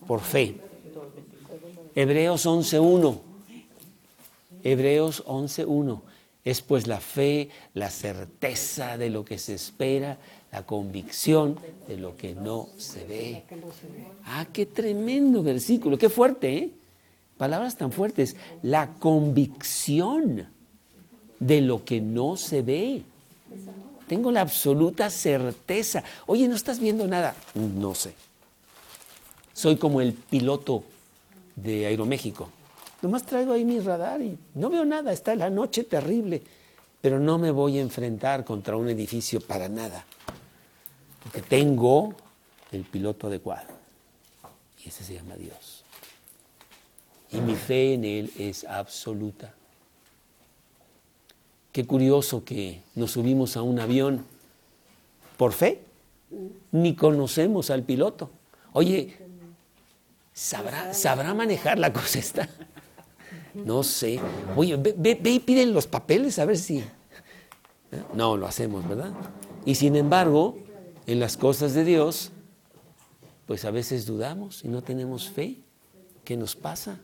[0.08, 0.60] por fe.
[1.95, 3.19] Hebreos 11.1.
[4.63, 6.02] Hebreos 11.1.
[6.44, 10.18] Es pues la fe, la certeza de lo que se espera,
[10.52, 13.44] la convicción de lo que no se ve.
[14.26, 16.72] Ah, qué tremendo versículo, qué fuerte, ¿eh?
[17.38, 18.36] Palabras tan fuertes.
[18.62, 20.48] La convicción
[21.40, 23.02] de lo que no se ve.
[24.08, 26.04] Tengo la absoluta certeza.
[26.28, 27.36] Oye, ¿no estás viendo nada?
[27.56, 28.14] No sé.
[29.54, 30.84] Soy como el piloto
[31.56, 32.50] de Aeroméxico.
[33.02, 35.12] Nomás traigo ahí mi radar y no veo nada.
[35.12, 36.44] Está la noche terrible.
[37.02, 40.06] Pero no me voy a enfrentar contra un edificio para nada.
[41.24, 42.14] Porque tengo
[42.72, 43.70] el piloto adecuado.
[44.84, 45.84] Y ese se llama Dios.
[47.32, 49.54] Y mi fe en Él es absoluta.
[51.72, 54.26] Qué curioso que nos subimos a un avión
[55.38, 55.82] por fe.
[56.72, 58.30] Ni conocemos al piloto.
[58.74, 59.18] Oye,
[60.34, 62.47] ¿sabrá, ¿sabrá manejar la cosa esta?
[63.54, 64.20] No sé.
[64.56, 66.80] Oye, ve, y piden los papeles a ver si...
[66.80, 66.86] ¿Eh?
[68.14, 69.12] No, lo hacemos, ¿verdad?
[69.66, 70.58] Y sin embargo,
[71.08, 72.32] en las cosas de Dios,
[73.45, 75.58] pues a veces dudamos y no tenemos fe.
[76.24, 76.99] ¿Qué nos pasa?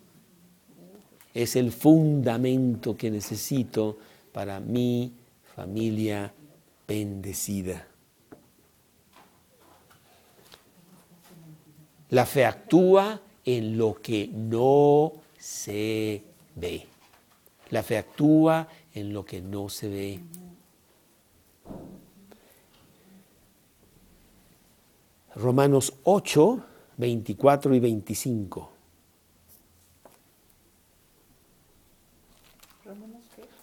[1.33, 3.97] Es el fundamento que necesito
[4.31, 5.13] para mi
[5.55, 6.33] familia
[6.87, 7.87] bendecida.
[12.09, 16.23] La fe actúa en lo que no se
[16.57, 16.85] ve.
[17.69, 20.19] La fe actúa en lo que no se ve.
[25.35, 26.63] Romanos 8,
[26.97, 28.71] 24 y 25.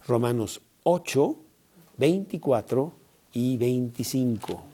[0.07, 1.37] Romanos 8,
[1.97, 2.93] 24
[3.33, 4.74] y 25.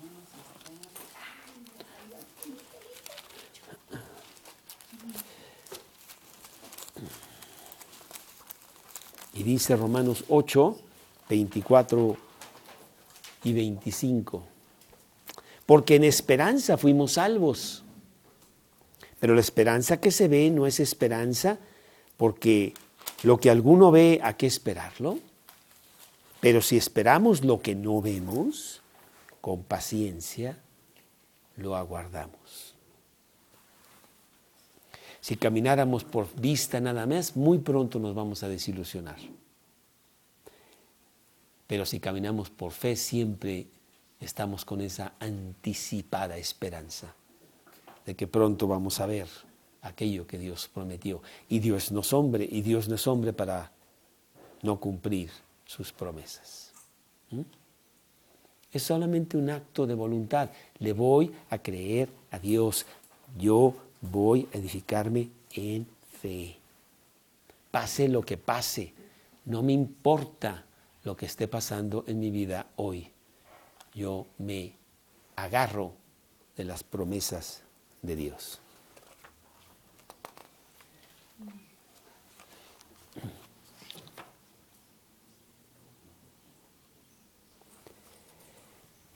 [9.40, 10.78] Y dice Romanos 8,
[11.30, 12.14] 24
[13.44, 14.42] y 25.
[15.64, 17.82] Porque en esperanza fuimos salvos.
[19.18, 21.58] Pero la esperanza que se ve no es esperanza
[22.18, 22.74] porque
[23.22, 25.18] lo que alguno ve, ¿a qué esperarlo?
[26.40, 28.82] Pero si esperamos lo que no vemos,
[29.40, 30.58] con paciencia
[31.56, 32.69] lo aguardamos.
[35.20, 39.18] Si camináramos por vista nada más, muy pronto nos vamos a desilusionar.
[41.66, 43.66] Pero si caminamos por fe, siempre
[44.18, 47.14] estamos con esa anticipada esperanza
[48.04, 49.28] de que pronto vamos a ver
[49.82, 51.22] aquello que Dios prometió.
[51.48, 53.70] Y Dios no es hombre, y Dios no es hombre para
[54.62, 55.30] no cumplir
[55.64, 56.72] sus promesas.
[57.30, 57.42] ¿Mm?
[58.72, 60.50] Es solamente un acto de voluntad.
[60.78, 62.86] Le voy a creer a Dios.
[63.38, 65.86] Yo voy a edificarme en
[66.20, 66.56] fe.
[67.70, 68.94] Pase lo que pase,
[69.44, 70.64] no me importa
[71.04, 73.10] lo que esté pasando en mi vida hoy.
[73.94, 74.74] Yo me
[75.36, 75.94] agarro
[76.56, 77.62] de las promesas
[78.02, 78.60] de Dios.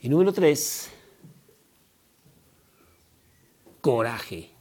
[0.01, 0.91] Y número tres,
[3.81, 4.54] coraje.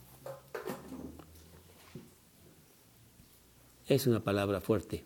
[3.88, 5.03] Es una palabra fuerte.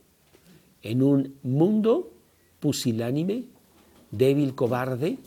[0.82, 2.12] En un mundo
[2.60, 3.46] pusilánime,
[4.12, 5.18] débil, cobarde,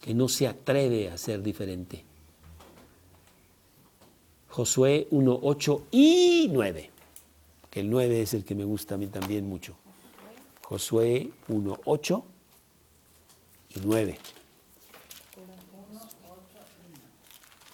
[0.00, 2.04] que no se atreve a ser diferente.
[4.48, 6.90] Josué 1, 8 y 9,
[7.70, 9.74] que el 9 es el que me gusta a mí también mucho.
[10.62, 12.24] Josué 1, 8
[13.76, 14.18] y 9.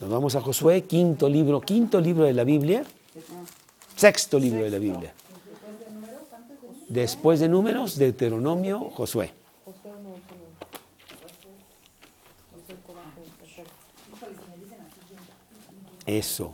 [0.01, 2.85] Nos vamos a Josué, quinto libro, quinto libro de la Biblia,
[3.99, 5.13] sexto libro de la Biblia.
[6.89, 9.33] Después de números, Deuteronomio, Josué.
[16.07, 16.53] Eso.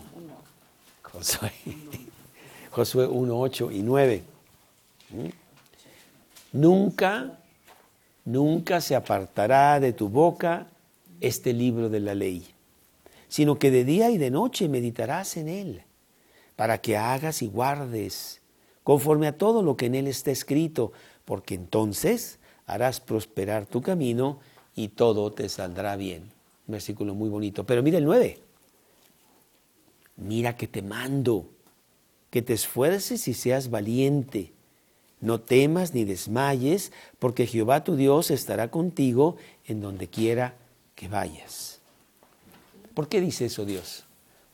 [1.02, 1.52] Josué.
[2.70, 4.24] Josué 1, 8 y 9.
[6.52, 7.38] Nunca,
[8.24, 10.66] nunca se apartará de tu boca
[11.20, 12.46] este libro de la ley,
[13.28, 15.83] sino que de día y de noche meditarás en él,
[16.56, 18.40] para que hagas y guardes
[18.82, 20.92] conforme a todo lo que en él está escrito,
[21.24, 24.40] porque entonces harás prosperar tu camino
[24.74, 26.22] y todo te saldrá bien.
[26.66, 27.64] Un versículo muy bonito.
[27.64, 28.44] Pero mira el 9
[30.16, 31.48] mira que te mando,
[32.30, 34.52] que te esfuerces y seas valiente.
[35.20, 39.36] No temas ni desmayes, porque Jehová tu Dios estará contigo
[39.66, 40.54] en donde quiera
[40.94, 41.80] que vayas.
[42.92, 44.04] ¿Por qué dice eso Dios?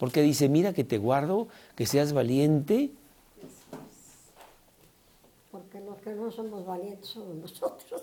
[0.01, 1.47] Porque dice, mira que te guardo,
[1.77, 2.91] que seas valiente.
[5.53, 8.03] Porque los que no somos valientes somos nosotros.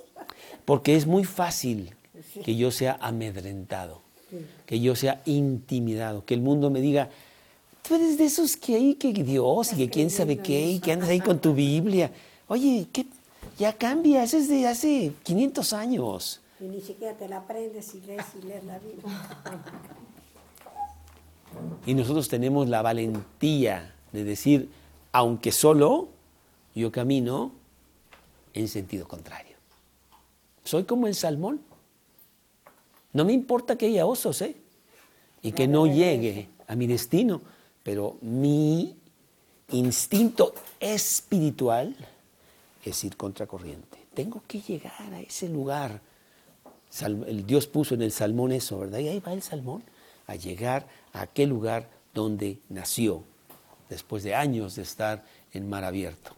[0.64, 1.95] Porque es muy fácil
[2.45, 4.02] que yo sea amedrentado,
[4.66, 7.10] que yo sea intimidado, que el mundo me diga,
[7.88, 10.91] Tú eres de esos que hay que Dios y que quién sabe qué y que
[10.91, 12.12] andas ahí con tu Biblia.
[12.50, 13.06] Oye, ¿qué?
[13.58, 16.41] ya cambia, eso es de hace 500 años.
[16.60, 19.04] Y ni siquiera te la aprendes y lees y lees la Biblia.
[21.86, 24.70] Y nosotros tenemos la valentía de decir,
[25.12, 26.10] aunque solo,
[26.76, 27.51] yo camino
[28.53, 29.55] en sentido contrario.
[30.64, 31.62] Soy como el salmón.
[33.14, 34.55] No me importa que haya osos, ¿eh?
[35.41, 37.41] Y que no llegue a mi destino
[37.88, 38.97] pero mi
[39.72, 41.95] instinto espiritual
[42.84, 43.97] es ir contracorriente.
[44.14, 46.01] Tengo que llegar a ese lugar.
[46.99, 48.99] El Dios puso en el salmón eso, ¿verdad?
[48.99, 49.84] Y ahí va el salmón,
[50.26, 50.86] a llegar
[51.18, 53.24] a aquel lugar donde nació,
[53.89, 56.32] después de años de estar en mar abierto.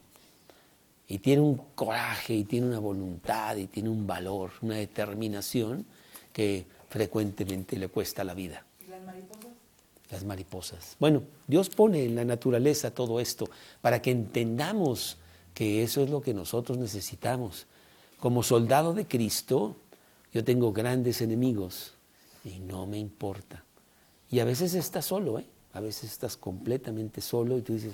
[1.08, 5.86] Y tiene un coraje, y tiene una voluntad, y tiene un valor, una determinación
[6.32, 8.64] que frecuentemente le cuesta la vida
[10.10, 10.96] las mariposas.
[11.00, 13.50] Bueno, Dios pone en la naturaleza todo esto
[13.82, 15.18] para que entendamos
[15.54, 17.68] que eso es lo que nosotros necesitamos.
[18.20, 19.76] Como soldado de Cristo,
[20.34, 21.94] yo tengo grandes enemigos
[22.44, 23.64] y no me importa.
[24.32, 25.46] Y a veces estás solo, ¿eh?
[25.74, 27.94] A veces estás completamente solo y tú dices,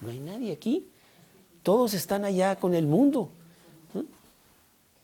[0.00, 0.88] no hay nadie aquí.
[1.62, 3.30] Todos están allá con el mundo.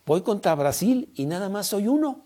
[0.07, 2.23] Voy contra Brasil y nada más soy uno.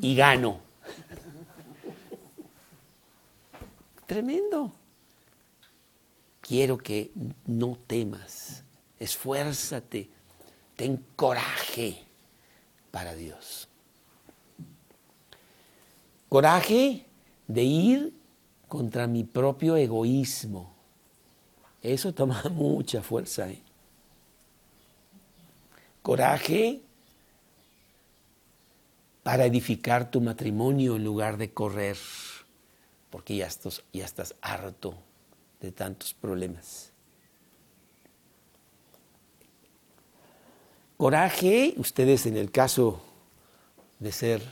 [0.00, 0.60] Y gano.
[4.06, 4.72] Tremendo.
[6.40, 7.12] Quiero que
[7.46, 8.62] no temas,
[8.98, 10.10] esfuérzate,
[10.76, 12.04] ten coraje
[12.90, 13.68] para Dios.
[16.28, 17.06] Coraje
[17.46, 18.12] de ir
[18.68, 20.72] contra mi propio egoísmo.
[21.82, 23.50] Eso toma mucha fuerza.
[23.50, 23.62] ¿eh?
[26.02, 26.80] Coraje
[29.22, 31.96] para edificar tu matrimonio en lugar de correr,
[33.10, 34.94] porque ya estás, ya estás harto
[35.60, 36.90] de tantos problemas.
[40.96, 43.02] Coraje, ustedes en el caso
[43.98, 44.42] de ser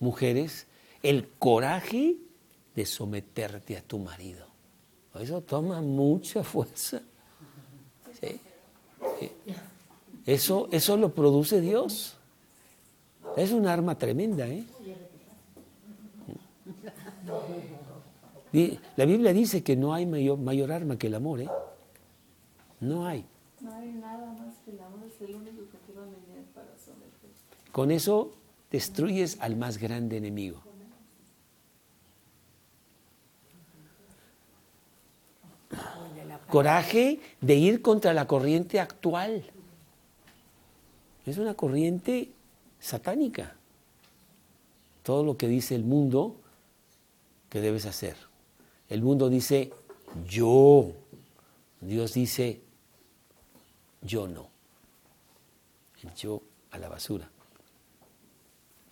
[0.00, 0.66] mujeres,
[1.02, 2.16] el coraje
[2.74, 4.46] de someterte a tu marido.
[5.18, 7.00] Eso toma mucha fuerza.
[8.20, 8.40] ¿Sí?
[9.18, 9.30] Sí.
[10.26, 12.16] Eso, eso lo produce Dios.
[13.36, 14.64] Es un arma tremenda, ¿eh?
[18.96, 21.48] La Biblia dice que no hay mayor, mayor arma que el amor, ¿eh?
[22.80, 23.24] No hay.
[23.60, 26.46] No hay nada más que el amor, es el único que te va a venir
[26.54, 27.30] para someter.
[27.72, 28.32] Con eso
[28.70, 30.62] destruyes al más grande enemigo.
[36.50, 39.44] Coraje de ir contra la corriente actual.
[41.26, 42.30] Es una corriente
[42.80, 43.56] satánica.
[45.02, 46.36] Todo lo que dice el mundo
[47.48, 48.16] que debes hacer.
[48.88, 49.72] El mundo dice
[50.28, 50.92] yo.
[51.80, 52.60] Dios dice
[54.02, 54.48] yo no.
[56.02, 57.30] El yo a la basura.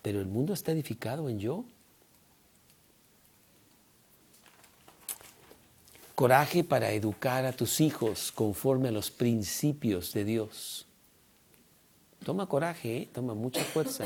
[0.01, 1.65] Pero el mundo está edificado en yo.
[6.19, 10.85] Coraje para educar a tus hijos conforme a los principios de Dios.
[12.25, 13.09] Toma coraje, ¿eh?
[13.13, 14.05] toma mucha fuerza.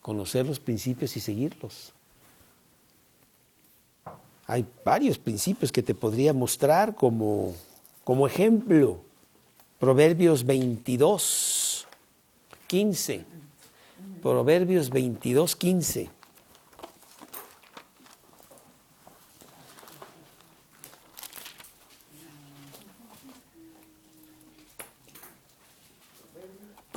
[0.00, 1.92] Conocer los principios y seguirlos.
[4.46, 7.54] Hay varios principios que te podría mostrar como,
[8.02, 9.02] como ejemplo.
[9.78, 11.86] Proverbios 22,
[12.66, 13.26] 15.
[14.22, 16.19] Proverbios 22, 15.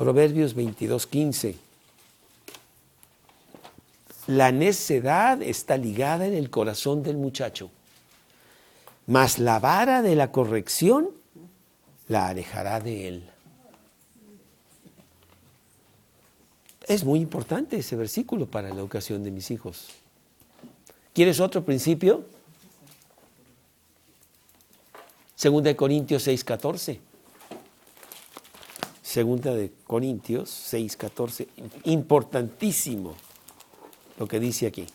[0.04, 1.56] Proverbios 22, 15.
[4.26, 7.70] La necedad está ligada en el corazón del muchacho,
[9.06, 11.08] mas la vara de la corrección
[12.08, 13.30] la alejará de él.
[16.86, 19.88] Es muy importante ese versículo para la educación de mis hijos.
[21.14, 22.26] ¿Quieres otro principio?
[25.34, 27.13] Segunda de Corintios 6, 14.
[29.14, 31.46] Segunda de Corintios 6, 14.
[31.84, 33.14] Importantísimo
[34.18, 34.86] lo que dice aquí.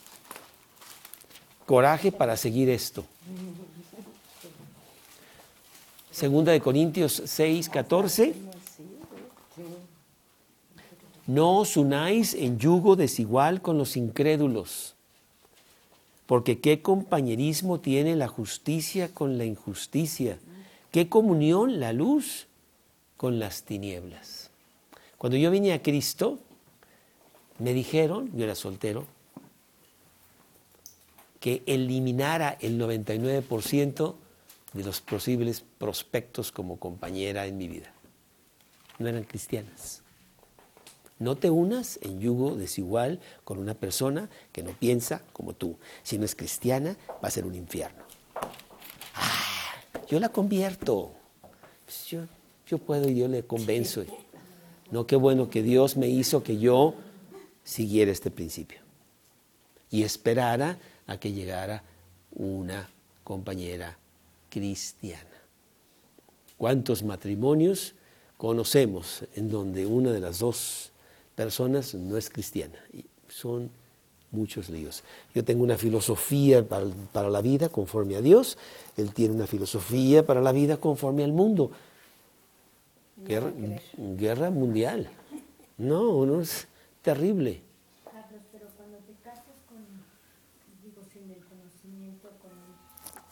[1.65, 3.05] Coraje para seguir esto.
[6.11, 8.34] Segunda de Corintios 6, 14.
[11.26, 14.95] No os unáis en yugo desigual con los incrédulos,
[16.26, 20.39] porque qué compañerismo tiene la justicia con la injusticia,
[20.91, 22.49] qué comunión la luz
[23.20, 24.49] con las tinieblas.
[25.17, 26.39] Cuando yo vine a Cristo,
[27.57, 29.05] me dijeron, yo era soltero,
[31.41, 34.15] que eliminara el 99%
[34.72, 37.91] de los posibles prospectos como compañera en mi vida.
[38.99, 40.01] No eran cristianas.
[41.17, 45.76] No te unas en yugo desigual con una persona que no piensa como tú.
[46.03, 48.01] Si no es cristiana, va a ser un infierno.
[49.13, 49.74] Ah,
[50.07, 51.11] yo la convierto.
[51.84, 52.22] Pues yo,
[52.70, 54.03] yo puedo y yo le convenzo.
[54.91, 56.93] No, qué bueno que Dios me hizo que yo
[57.63, 58.80] siguiera este principio
[59.89, 61.84] y esperara a que llegara
[62.32, 62.89] una
[63.24, 63.97] compañera
[64.49, 65.24] cristiana.
[66.57, 67.95] ¿Cuántos matrimonios
[68.38, 70.91] conocemos en donde una de las dos
[71.36, 72.78] personas no es cristiana?
[73.28, 73.72] Son
[74.32, 75.03] muchos líos.
[75.34, 78.57] Yo tengo una filosofía para, la vida conforme a Dios,
[78.97, 81.72] él tiene una filosofía para la vida conforme al mundo.
[83.26, 83.51] Guerra,
[83.97, 85.09] guerra mundial.
[85.78, 86.67] No, no es
[87.01, 87.61] terrible.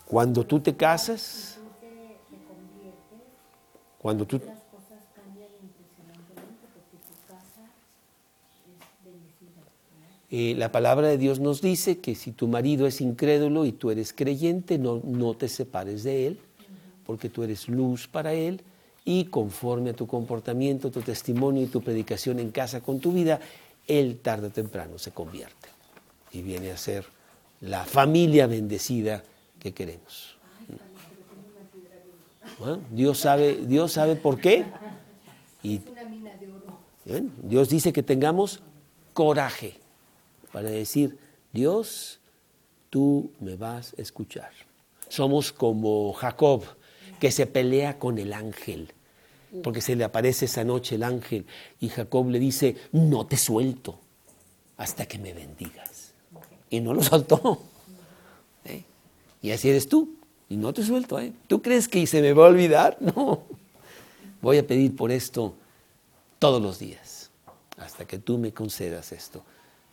[0.05, 1.59] Cuando tú te casas,
[3.97, 4.39] cuando tú...
[10.29, 13.91] Eh, la palabra de Dios nos dice que si tu marido es incrédulo y tú
[13.91, 16.39] eres creyente, no, no te separes de él,
[17.05, 18.61] porque tú eres luz para él
[19.08, 23.39] y conforme a tu comportamiento, tu testimonio y tu predicación en casa con tu vida,
[23.88, 25.70] él tarde o temprano se convierte
[26.34, 27.05] y viene a ser
[27.62, 29.24] la familia bendecida
[29.62, 30.36] que queremos.
[32.91, 34.66] Dios sabe, Dios sabe por qué.
[35.64, 35.80] Y
[37.05, 37.32] ¿bien?
[37.43, 38.60] Dios dice que tengamos
[39.14, 39.80] coraje
[40.51, 41.18] para decir,
[41.53, 42.20] Dios,
[42.89, 44.51] tú me vas a escuchar.
[45.08, 46.66] Somos como Jacob,
[47.22, 48.91] que se pelea con el ángel.
[49.64, 51.45] Porque se le aparece esa noche el ángel
[51.80, 53.99] y Jacob le dice, no te suelto
[54.78, 56.14] hasta que me bendigas.
[56.70, 57.64] Y no lo soltó.
[58.66, 58.84] ¿Eh?
[59.41, 60.16] Y así eres tú,
[60.49, 61.20] y no te suelto.
[61.20, 61.34] ¿eh?
[61.47, 62.97] ¿Tú crees que se me va a olvidar?
[63.01, 63.43] No.
[64.41, 65.55] Voy a pedir por esto
[66.38, 67.32] todos los días,
[67.78, 69.43] hasta que tú me concedas esto.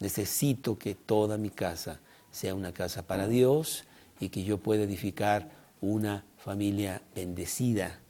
[0.01, 1.99] Necesito que toda mi casa
[2.31, 3.85] sea una casa para Dios
[4.21, 5.51] y que yo pueda edificar
[5.81, 8.01] una familia bendecida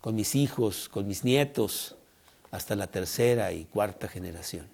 [0.00, 1.96] con mis hijos, con mis nietos,
[2.50, 4.66] hasta la tercera y cuarta generación.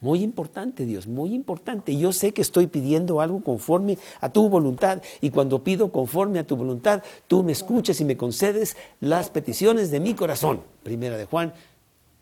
[0.00, 1.96] Muy importante, Dios, muy importante.
[1.96, 6.46] Yo sé que estoy pidiendo algo conforme a tu voluntad y cuando pido conforme a
[6.46, 10.62] tu voluntad, tú me escuchas y me concedes las peticiones de mi corazón.
[10.84, 11.52] Primera de Juan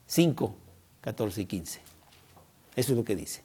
[0.07, 0.55] 5,
[1.03, 1.81] 14 y 15.
[2.77, 3.43] Eso es lo que dice.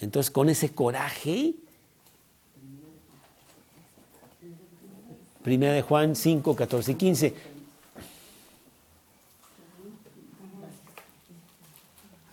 [0.00, 1.54] Entonces, con ese coraje,
[5.42, 7.34] Primera de Juan 5, 14 y 15.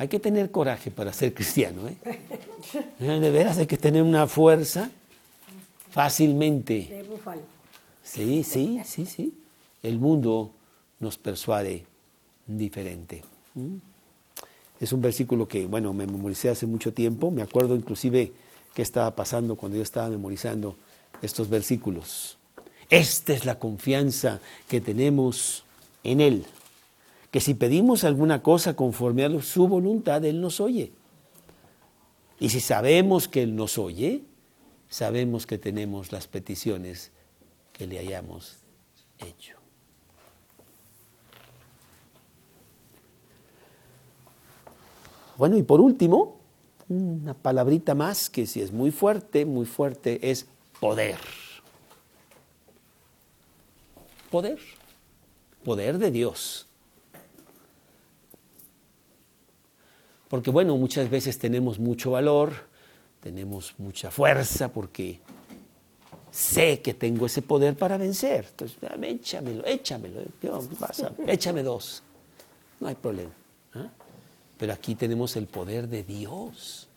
[0.01, 1.87] Hay que tener coraje para ser cristiano.
[1.87, 1.95] ¿eh?
[3.19, 4.89] De veras hay que tener una fuerza
[5.91, 6.87] fácilmente.
[6.89, 7.43] De búfalo.
[8.01, 9.31] Sí, sí, sí, sí.
[9.83, 10.53] El mundo
[10.99, 11.85] nos persuade
[12.47, 13.21] diferente.
[13.53, 13.75] ¿Mm?
[14.79, 17.29] Es un versículo que, bueno, me memoricé hace mucho tiempo.
[17.29, 18.31] Me acuerdo inclusive
[18.73, 20.77] qué estaba pasando cuando yo estaba memorizando
[21.21, 22.39] estos versículos.
[22.89, 25.63] Esta es la confianza que tenemos
[26.03, 26.47] en Él
[27.31, 30.91] que si pedimos alguna cosa conforme a su voluntad, Él nos oye.
[32.39, 34.23] Y si sabemos que Él nos oye,
[34.89, 37.11] sabemos que tenemos las peticiones
[37.71, 38.57] que le hayamos
[39.19, 39.55] hecho.
[45.37, 46.37] Bueno, y por último,
[46.89, 50.47] una palabrita más que si es muy fuerte, muy fuerte, es
[50.81, 51.17] poder.
[54.29, 54.59] Poder.
[55.63, 56.67] Poder de Dios.
[60.31, 62.53] Porque bueno, muchas veces tenemos mucho valor,
[63.19, 65.19] tenemos mucha fuerza, porque
[66.31, 68.47] sé que tengo ese poder para vencer.
[68.49, 70.21] Entonces, échamelo, échamelo,
[71.27, 72.01] échame dos.
[72.79, 73.31] No hay problema.
[73.73, 73.89] ¿ah?
[74.57, 76.87] Pero aquí tenemos el poder de Dios.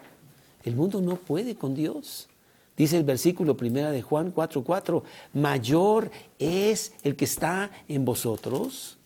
[0.63, 2.29] El mundo no puede con Dios.
[2.77, 6.09] Dice el versículo primera de Juan 4:4, mayor
[6.39, 8.97] es el que está en vosotros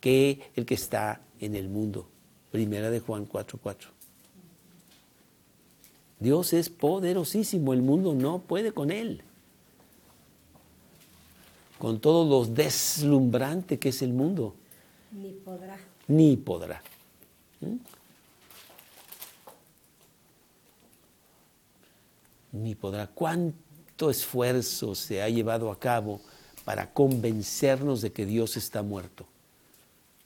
[0.00, 2.08] que el que está en el mundo.
[2.54, 3.88] Primera de Juan 4:4.
[6.20, 9.24] Dios es poderosísimo, el mundo no puede con él.
[11.80, 14.54] Con todo lo deslumbrante que es el mundo.
[15.10, 15.76] Ni podrá.
[16.06, 16.80] Ni podrá.
[17.60, 17.76] ¿Mm?
[22.52, 23.08] Ni podrá.
[23.08, 26.20] ¿Cuánto esfuerzo se ha llevado a cabo
[26.64, 29.26] para convencernos de que Dios está muerto?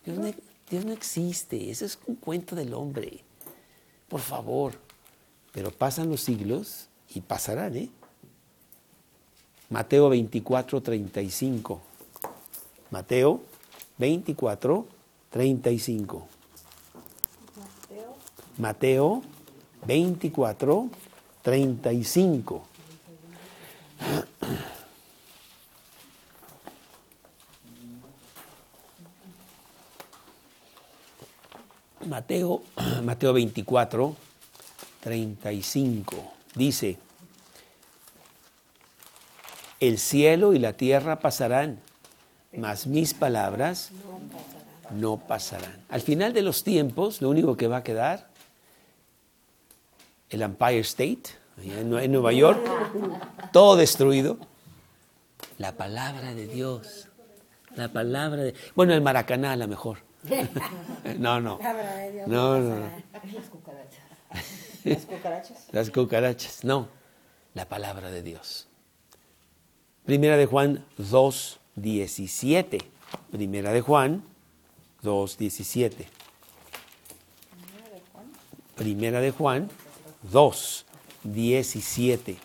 [0.04, 3.24] Dios no, Dios no existe, ese es un cuento del hombre.
[4.08, 4.74] Por favor.
[5.52, 7.90] Pero pasan los siglos y pasarán, ¿eh?
[9.70, 11.80] Mateo 24, 35.
[12.90, 13.40] Mateo
[13.98, 14.86] 24,
[15.30, 16.28] 35.
[18.58, 19.22] Mateo
[19.86, 20.88] 24,
[21.42, 22.62] 35.
[32.08, 32.62] Mateo,
[33.02, 34.16] Mateo 24,
[35.00, 36.98] 35 dice,
[39.80, 41.78] el cielo y la tierra pasarán,
[42.56, 43.90] mas mis palabras
[44.90, 45.84] no pasarán.
[45.88, 48.28] Al final de los tiempos, lo único que va a quedar,
[50.30, 51.22] el Empire State,
[51.62, 52.60] en Nueva York,
[53.52, 54.38] todo destruido.
[55.58, 57.08] La palabra de Dios,
[57.76, 58.54] la palabra de...
[58.74, 60.07] Bueno, el Maracaná a lo mejor.
[61.18, 61.58] No, no.
[62.26, 62.90] No, no, no.
[63.32, 64.02] Las cucarachas.
[64.84, 65.68] Las cucarachas.
[65.72, 66.88] Las cucarachas, no.
[67.54, 68.68] La palabra de Dios.
[70.04, 72.78] Primera de Juan 2, 17.
[73.30, 74.22] Primera de Juan
[75.02, 76.06] 2, 17.
[78.76, 79.68] Primera de Juan
[80.22, 80.86] 2,
[81.24, 82.36] 17.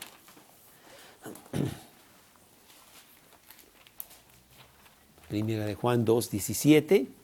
[5.30, 7.23] Primera de Juan 2, 17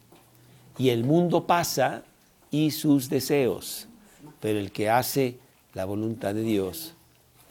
[0.80, 2.04] y el mundo pasa
[2.50, 3.88] y sus deseos,
[4.40, 5.38] pero el que hace
[5.74, 6.94] la voluntad de Dios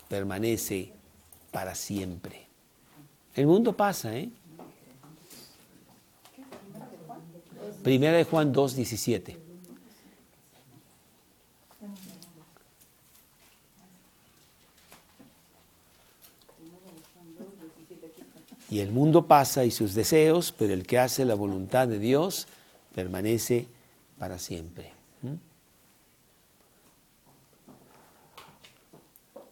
[0.08, 0.90] permanece
[1.52, 2.46] para siempre.
[3.34, 4.30] El mundo pasa, ¿eh?
[7.82, 9.38] Primera de Juan 2, 17.
[18.70, 22.46] Y el mundo pasa y sus deseos, pero el que hace la voluntad de Dios
[22.98, 23.68] permanece
[24.18, 24.90] para siempre.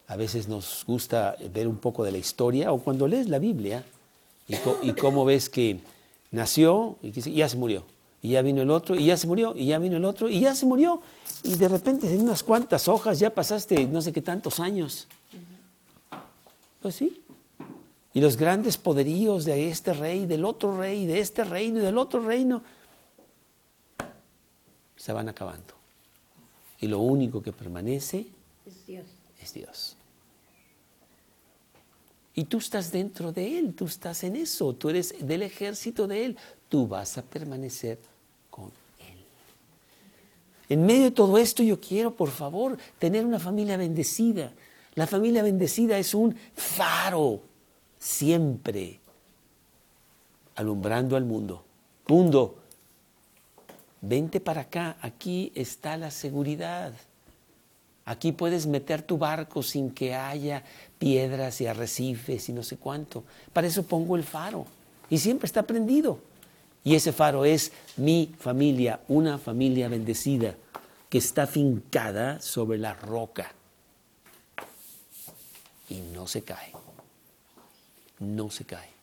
[0.08, 3.84] A veces nos gusta ver un poco de la historia o cuando lees la Biblia
[4.48, 5.78] y, y cómo ves que
[6.32, 7.84] nació y que ya se murió.
[8.20, 10.40] Y ya vino el otro y ya se murió y ya vino el otro y
[10.40, 11.00] ya se murió.
[11.44, 15.06] Y de repente en unas cuantas hojas ya pasaste no sé qué tantos años.
[16.82, 17.22] Pues sí.
[18.12, 21.96] Y los grandes poderíos de este rey, del otro rey, de este reino y del
[21.96, 22.62] otro reino,
[24.96, 25.74] se van acabando.
[26.80, 28.26] Y lo único que permanece
[28.66, 29.06] Es Dios.
[29.40, 29.96] es Dios.
[32.34, 36.26] Y tú estás dentro de Él, tú estás en eso, tú eres del ejército de
[36.26, 36.36] Él,
[36.68, 37.98] tú vas a permanecer
[38.50, 38.66] con
[38.98, 39.18] Él.
[40.68, 44.52] En medio de todo esto yo quiero, por favor, tener una familia bendecida.
[44.94, 47.40] La familia bendecida es un faro
[47.98, 49.00] siempre
[50.56, 51.64] alumbrando al mundo.
[52.08, 52.58] Mundo,
[54.00, 56.92] vente para acá, aquí está la seguridad.
[58.04, 60.62] Aquí puedes meter tu barco sin que haya
[60.98, 63.24] piedras y arrecifes y no sé cuánto.
[63.52, 64.64] Para eso pongo el faro.
[65.10, 66.20] Y siempre está prendido.
[66.84, 70.54] Y ese faro es mi familia, una familia bendecida
[71.08, 73.50] que está fincada sobre la roca.
[75.88, 76.70] Y no se cae.
[78.20, 78.96] No se cae.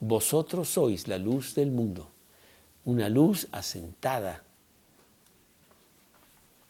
[0.00, 2.08] Vosotros sois la luz del mundo,
[2.84, 4.42] una luz asentada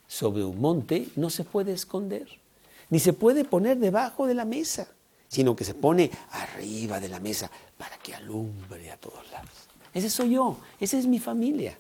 [0.06, 2.28] sobre un monte no se puede esconder,
[2.90, 4.88] ni se puede poner debajo de la mesa,
[5.28, 9.50] sino que se pone arriba de la mesa para que alumbre a todos lados.
[9.94, 11.78] Ese soy yo, esa es mi familia.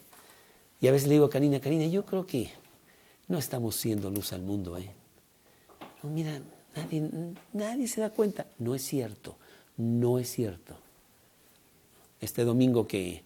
[0.80, 2.52] Y a veces le digo a Karina, Karina, yo creo que
[3.28, 4.78] no estamos siendo luz al mundo.
[4.78, 4.90] ¿eh?
[6.02, 6.40] No, mira,
[6.76, 7.10] nadie,
[7.52, 8.46] nadie se da cuenta.
[8.58, 9.36] No es cierto,
[9.76, 10.76] no es cierto.
[12.20, 13.24] Este domingo que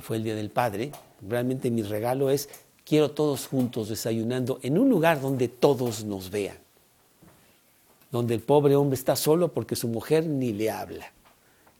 [0.00, 0.92] fue el Día del Padre,
[1.26, 2.48] realmente mi regalo es
[2.84, 6.58] quiero todos juntos desayunando en un lugar donde todos nos vean,
[8.10, 11.12] donde el pobre hombre está solo porque su mujer ni le habla,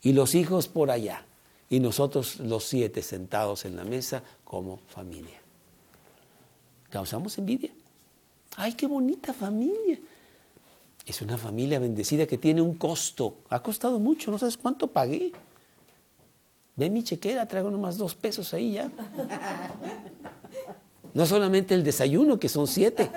[0.02, 1.24] y los hijos por allá,
[1.68, 5.40] y nosotros los siete sentados en la mesa como familia.
[6.90, 7.70] ¿Causamos envidia?
[8.56, 9.98] ¡Ay, qué bonita familia!
[11.06, 13.38] Es una familia bendecida que tiene un costo.
[13.50, 15.32] Ha costado mucho, no sabes cuánto pagué.
[16.76, 18.90] Ve mi chequera, traigo nomás dos pesos ahí ya.
[21.12, 23.10] No solamente el desayuno, que son siete,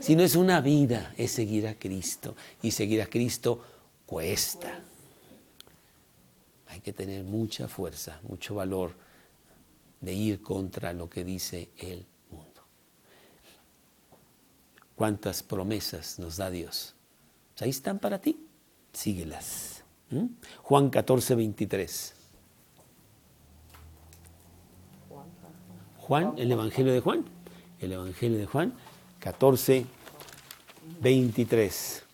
[0.00, 2.36] sino es una vida, es seguir a Cristo.
[2.62, 3.60] Y seguir a Cristo
[4.06, 4.80] cuesta.
[6.68, 8.94] Hay que tener mucha fuerza, mucho valor
[10.00, 12.62] de ir contra lo que dice el mundo.
[14.94, 16.94] ¿Cuántas promesas nos da Dios?
[17.54, 18.46] Pues ahí están para ti,
[18.92, 19.81] síguelas.
[20.12, 20.26] ¿Mm?
[20.62, 22.14] Juan 14, 23.
[25.98, 27.24] Juan, el Evangelio de Juan,
[27.80, 28.74] el Evangelio de Juan,
[29.20, 29.86] 14,
[31.00, 32.04] 23.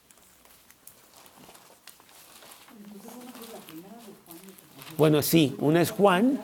[4.97, 6.41] Bueno, sí, una es Juan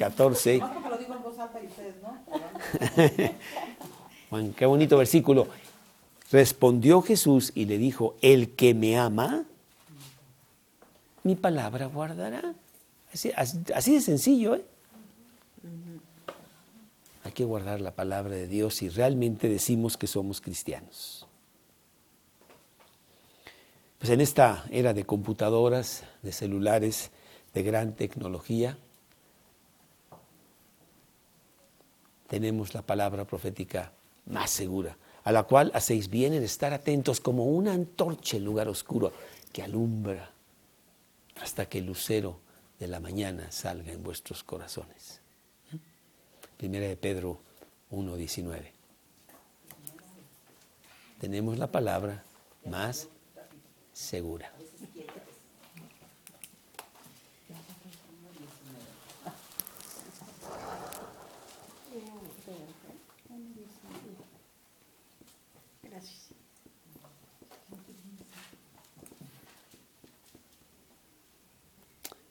[1.67, 2.17] ustedes no.
[4.29, 5.47] Juan, qué bonito versículo.
[6.31, 9.43] Respondió Jesús y le dijo, el que me ama,
[11.23, 12.53] mi palabra guardará.
[13.13, 14.65] Así, así- así de sencillo, ¿eh?
[17.23, 21.25] Hay que guardar la palabra de Dios si realmente decimos que somos cristianos.
[23.99, 27.09] Pues en esta era de computadoras, de celulares,
[27.53, 28.77] de gran tecnología,
[32.27, 33.91] tenemos la palabra profética
[34.25, 38.67] más segura, a la cual hacéis bien en estar atentos como una antorcha en lugar
[38.67, 39.11] oscuro
[39.51, 40.31] que alumbra
[41.41, 42.39] hasta que el lucero
[42.79, 45.21] de la mañana salga en vuestros corazones.
[46.57, 47.39] Primera de Pedro
[47.91, 48.71] 1.19.
[51.19, 52.23] Tenemos la palabra
[52.65, 53.07] más
[53.93, 54.51] segura.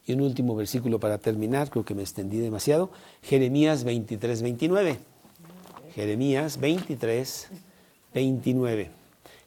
[0.07, 2.91] Y un último versículo para terminar, creo que me extendí demasiado.
[3.23, 4.99] Jeremías 23, 29.
[5.95, 7.47] Jeremías 23,
[8.13, 8.91] 29.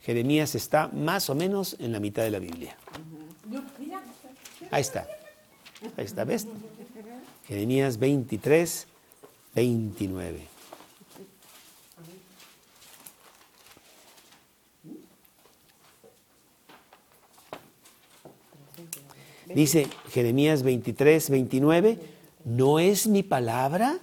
[0.03, 2.77] Jeremías está más o menos en la mitad de la Biblia.
[4.71, 5.07] Ahí está.
[5.97, 6.47] Ahí está, ¿ves?
[7.47, 8.87] Jeremías 23,
[9.55, 10.58] 29.
[19.59, 21.99] Dice Jeremías 23, 29,
[22.45, 23.99] ¿no es mi palabra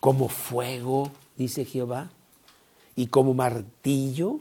[0.00, 2.10] como fuego, dice Jehová,
[2.96, 4.38] y como martillo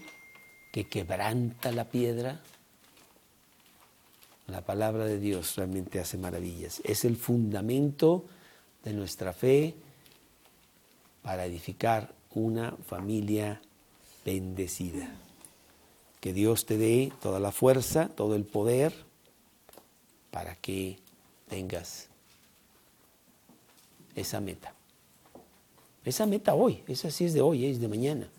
[0.71, 2.39] que quebranta la piedra?
[4.47, 6.81] La palabra de Dios realmente hace maravillas.
[6.85, 8.27] Es el fundamento
[8.85, 9.75] de nuestra fe
[11.21, 13.61] para edificar una familia
[14.23, 15.26] bendecida.
[16.19, 18.93] Que Dios te dé toda la fuerza, todo el poder
[20.31, 20.97] para que
[21.47, 22.09] tengas
[24.15, 24.73] esa meta.
[26.03, 28.29] Esa meta hoy, esa sí es de hoy, es de mañana.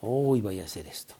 [0.00, 1.14] Hoy voy a hacer esto,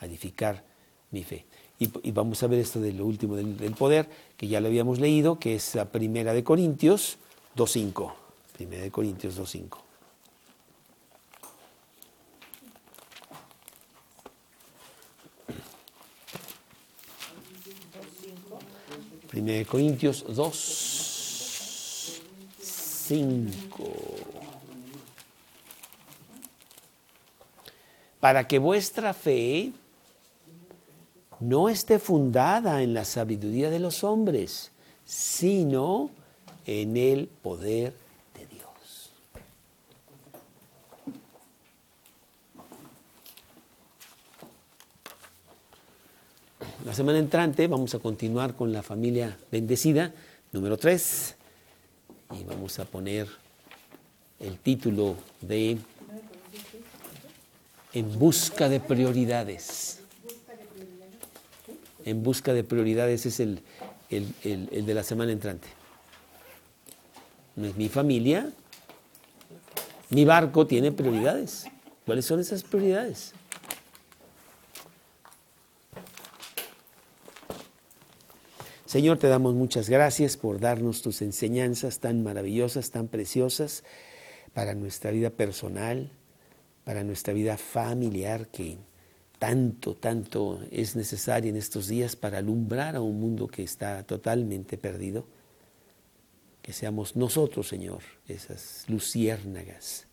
[0.00, 0.64] a edificar
[1.10, 1.44] mi fe.
[1.78, 5.00] Y, vamos a ver esto de lo último del, del, poder, que ya lo habíamos
[5.00, 7.16] leído, que es la primera de Corintios
[7.56, 8.12] 2.5.
[8.56, 9.89] Primera de Corintios 2.5.
[19.40, 22.20] Primera de Corintios 2,
[22.60, 23.94] 5.
[28.20, 29.72] Para que vuestra fe
[31.38, 34.72] no esté fundada en la sabiduría de los hombres,
[35.06, 36.10] sino
[36.66, 37.94] en el poder
[38.34, 39.10] de Dios.
[46.84, 50.14] La semana entrante vamos a continuar con la familia bendecida,
[50.50, 51.36] número 3,
[52.40, 53.28] y vamos a poner
[54.38, 55.76] el título de
[57.92, 60.00] En busca de prioridades.
[62.06, 63.60] En busca de prioridades es el,
[64.08, 65.68] el, el, de la semana entrante.
[67.56, 68.50] Mi familia,
[70.08, 71.66] mi barco tiene prioridades.
[72.06, 73.34] ¿Cuáles son esas prioridades?
[78.90, 83.84] Señor, te damos muchas gracias por darnos tus enseñanzas tan maravillosas, tan preciosas
[84.52, 86.10] para nuestra vida personal,
[86.82, 88.78] para nuestra vida familiar, que
[89.38, 94.76] tanto, tanto es necesaria en estos días para alumbrar a un mundo que está totalmente
[94.76, 95.24] perdido.
[96.60, 100.08] Que seamos nosotros, Señor, esas luciérnagas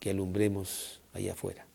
[0.00, 1.65] que alumbremos allá afuera.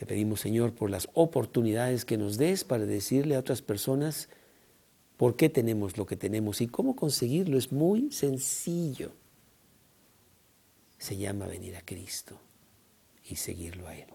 [0.00, 4.30] Te pedimos, Señor, por las oportunidades que nos des para decirle a otras personas
[5.18, 7.58] por qué tenemos lo que tenemos y cómo conseguirlo.
[7.58, 9.12] Es muy sencillo.
[10.96, 12.40] Se llama venir a Cristo
[13.28, 14.06] y seguirlo a Él.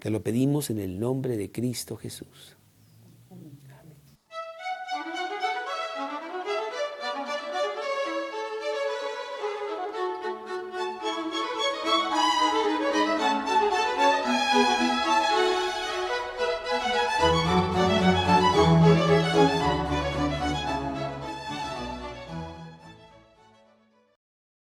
[0.00, 2.58] Te lo pedimos en el nombre de Cristo Jesús.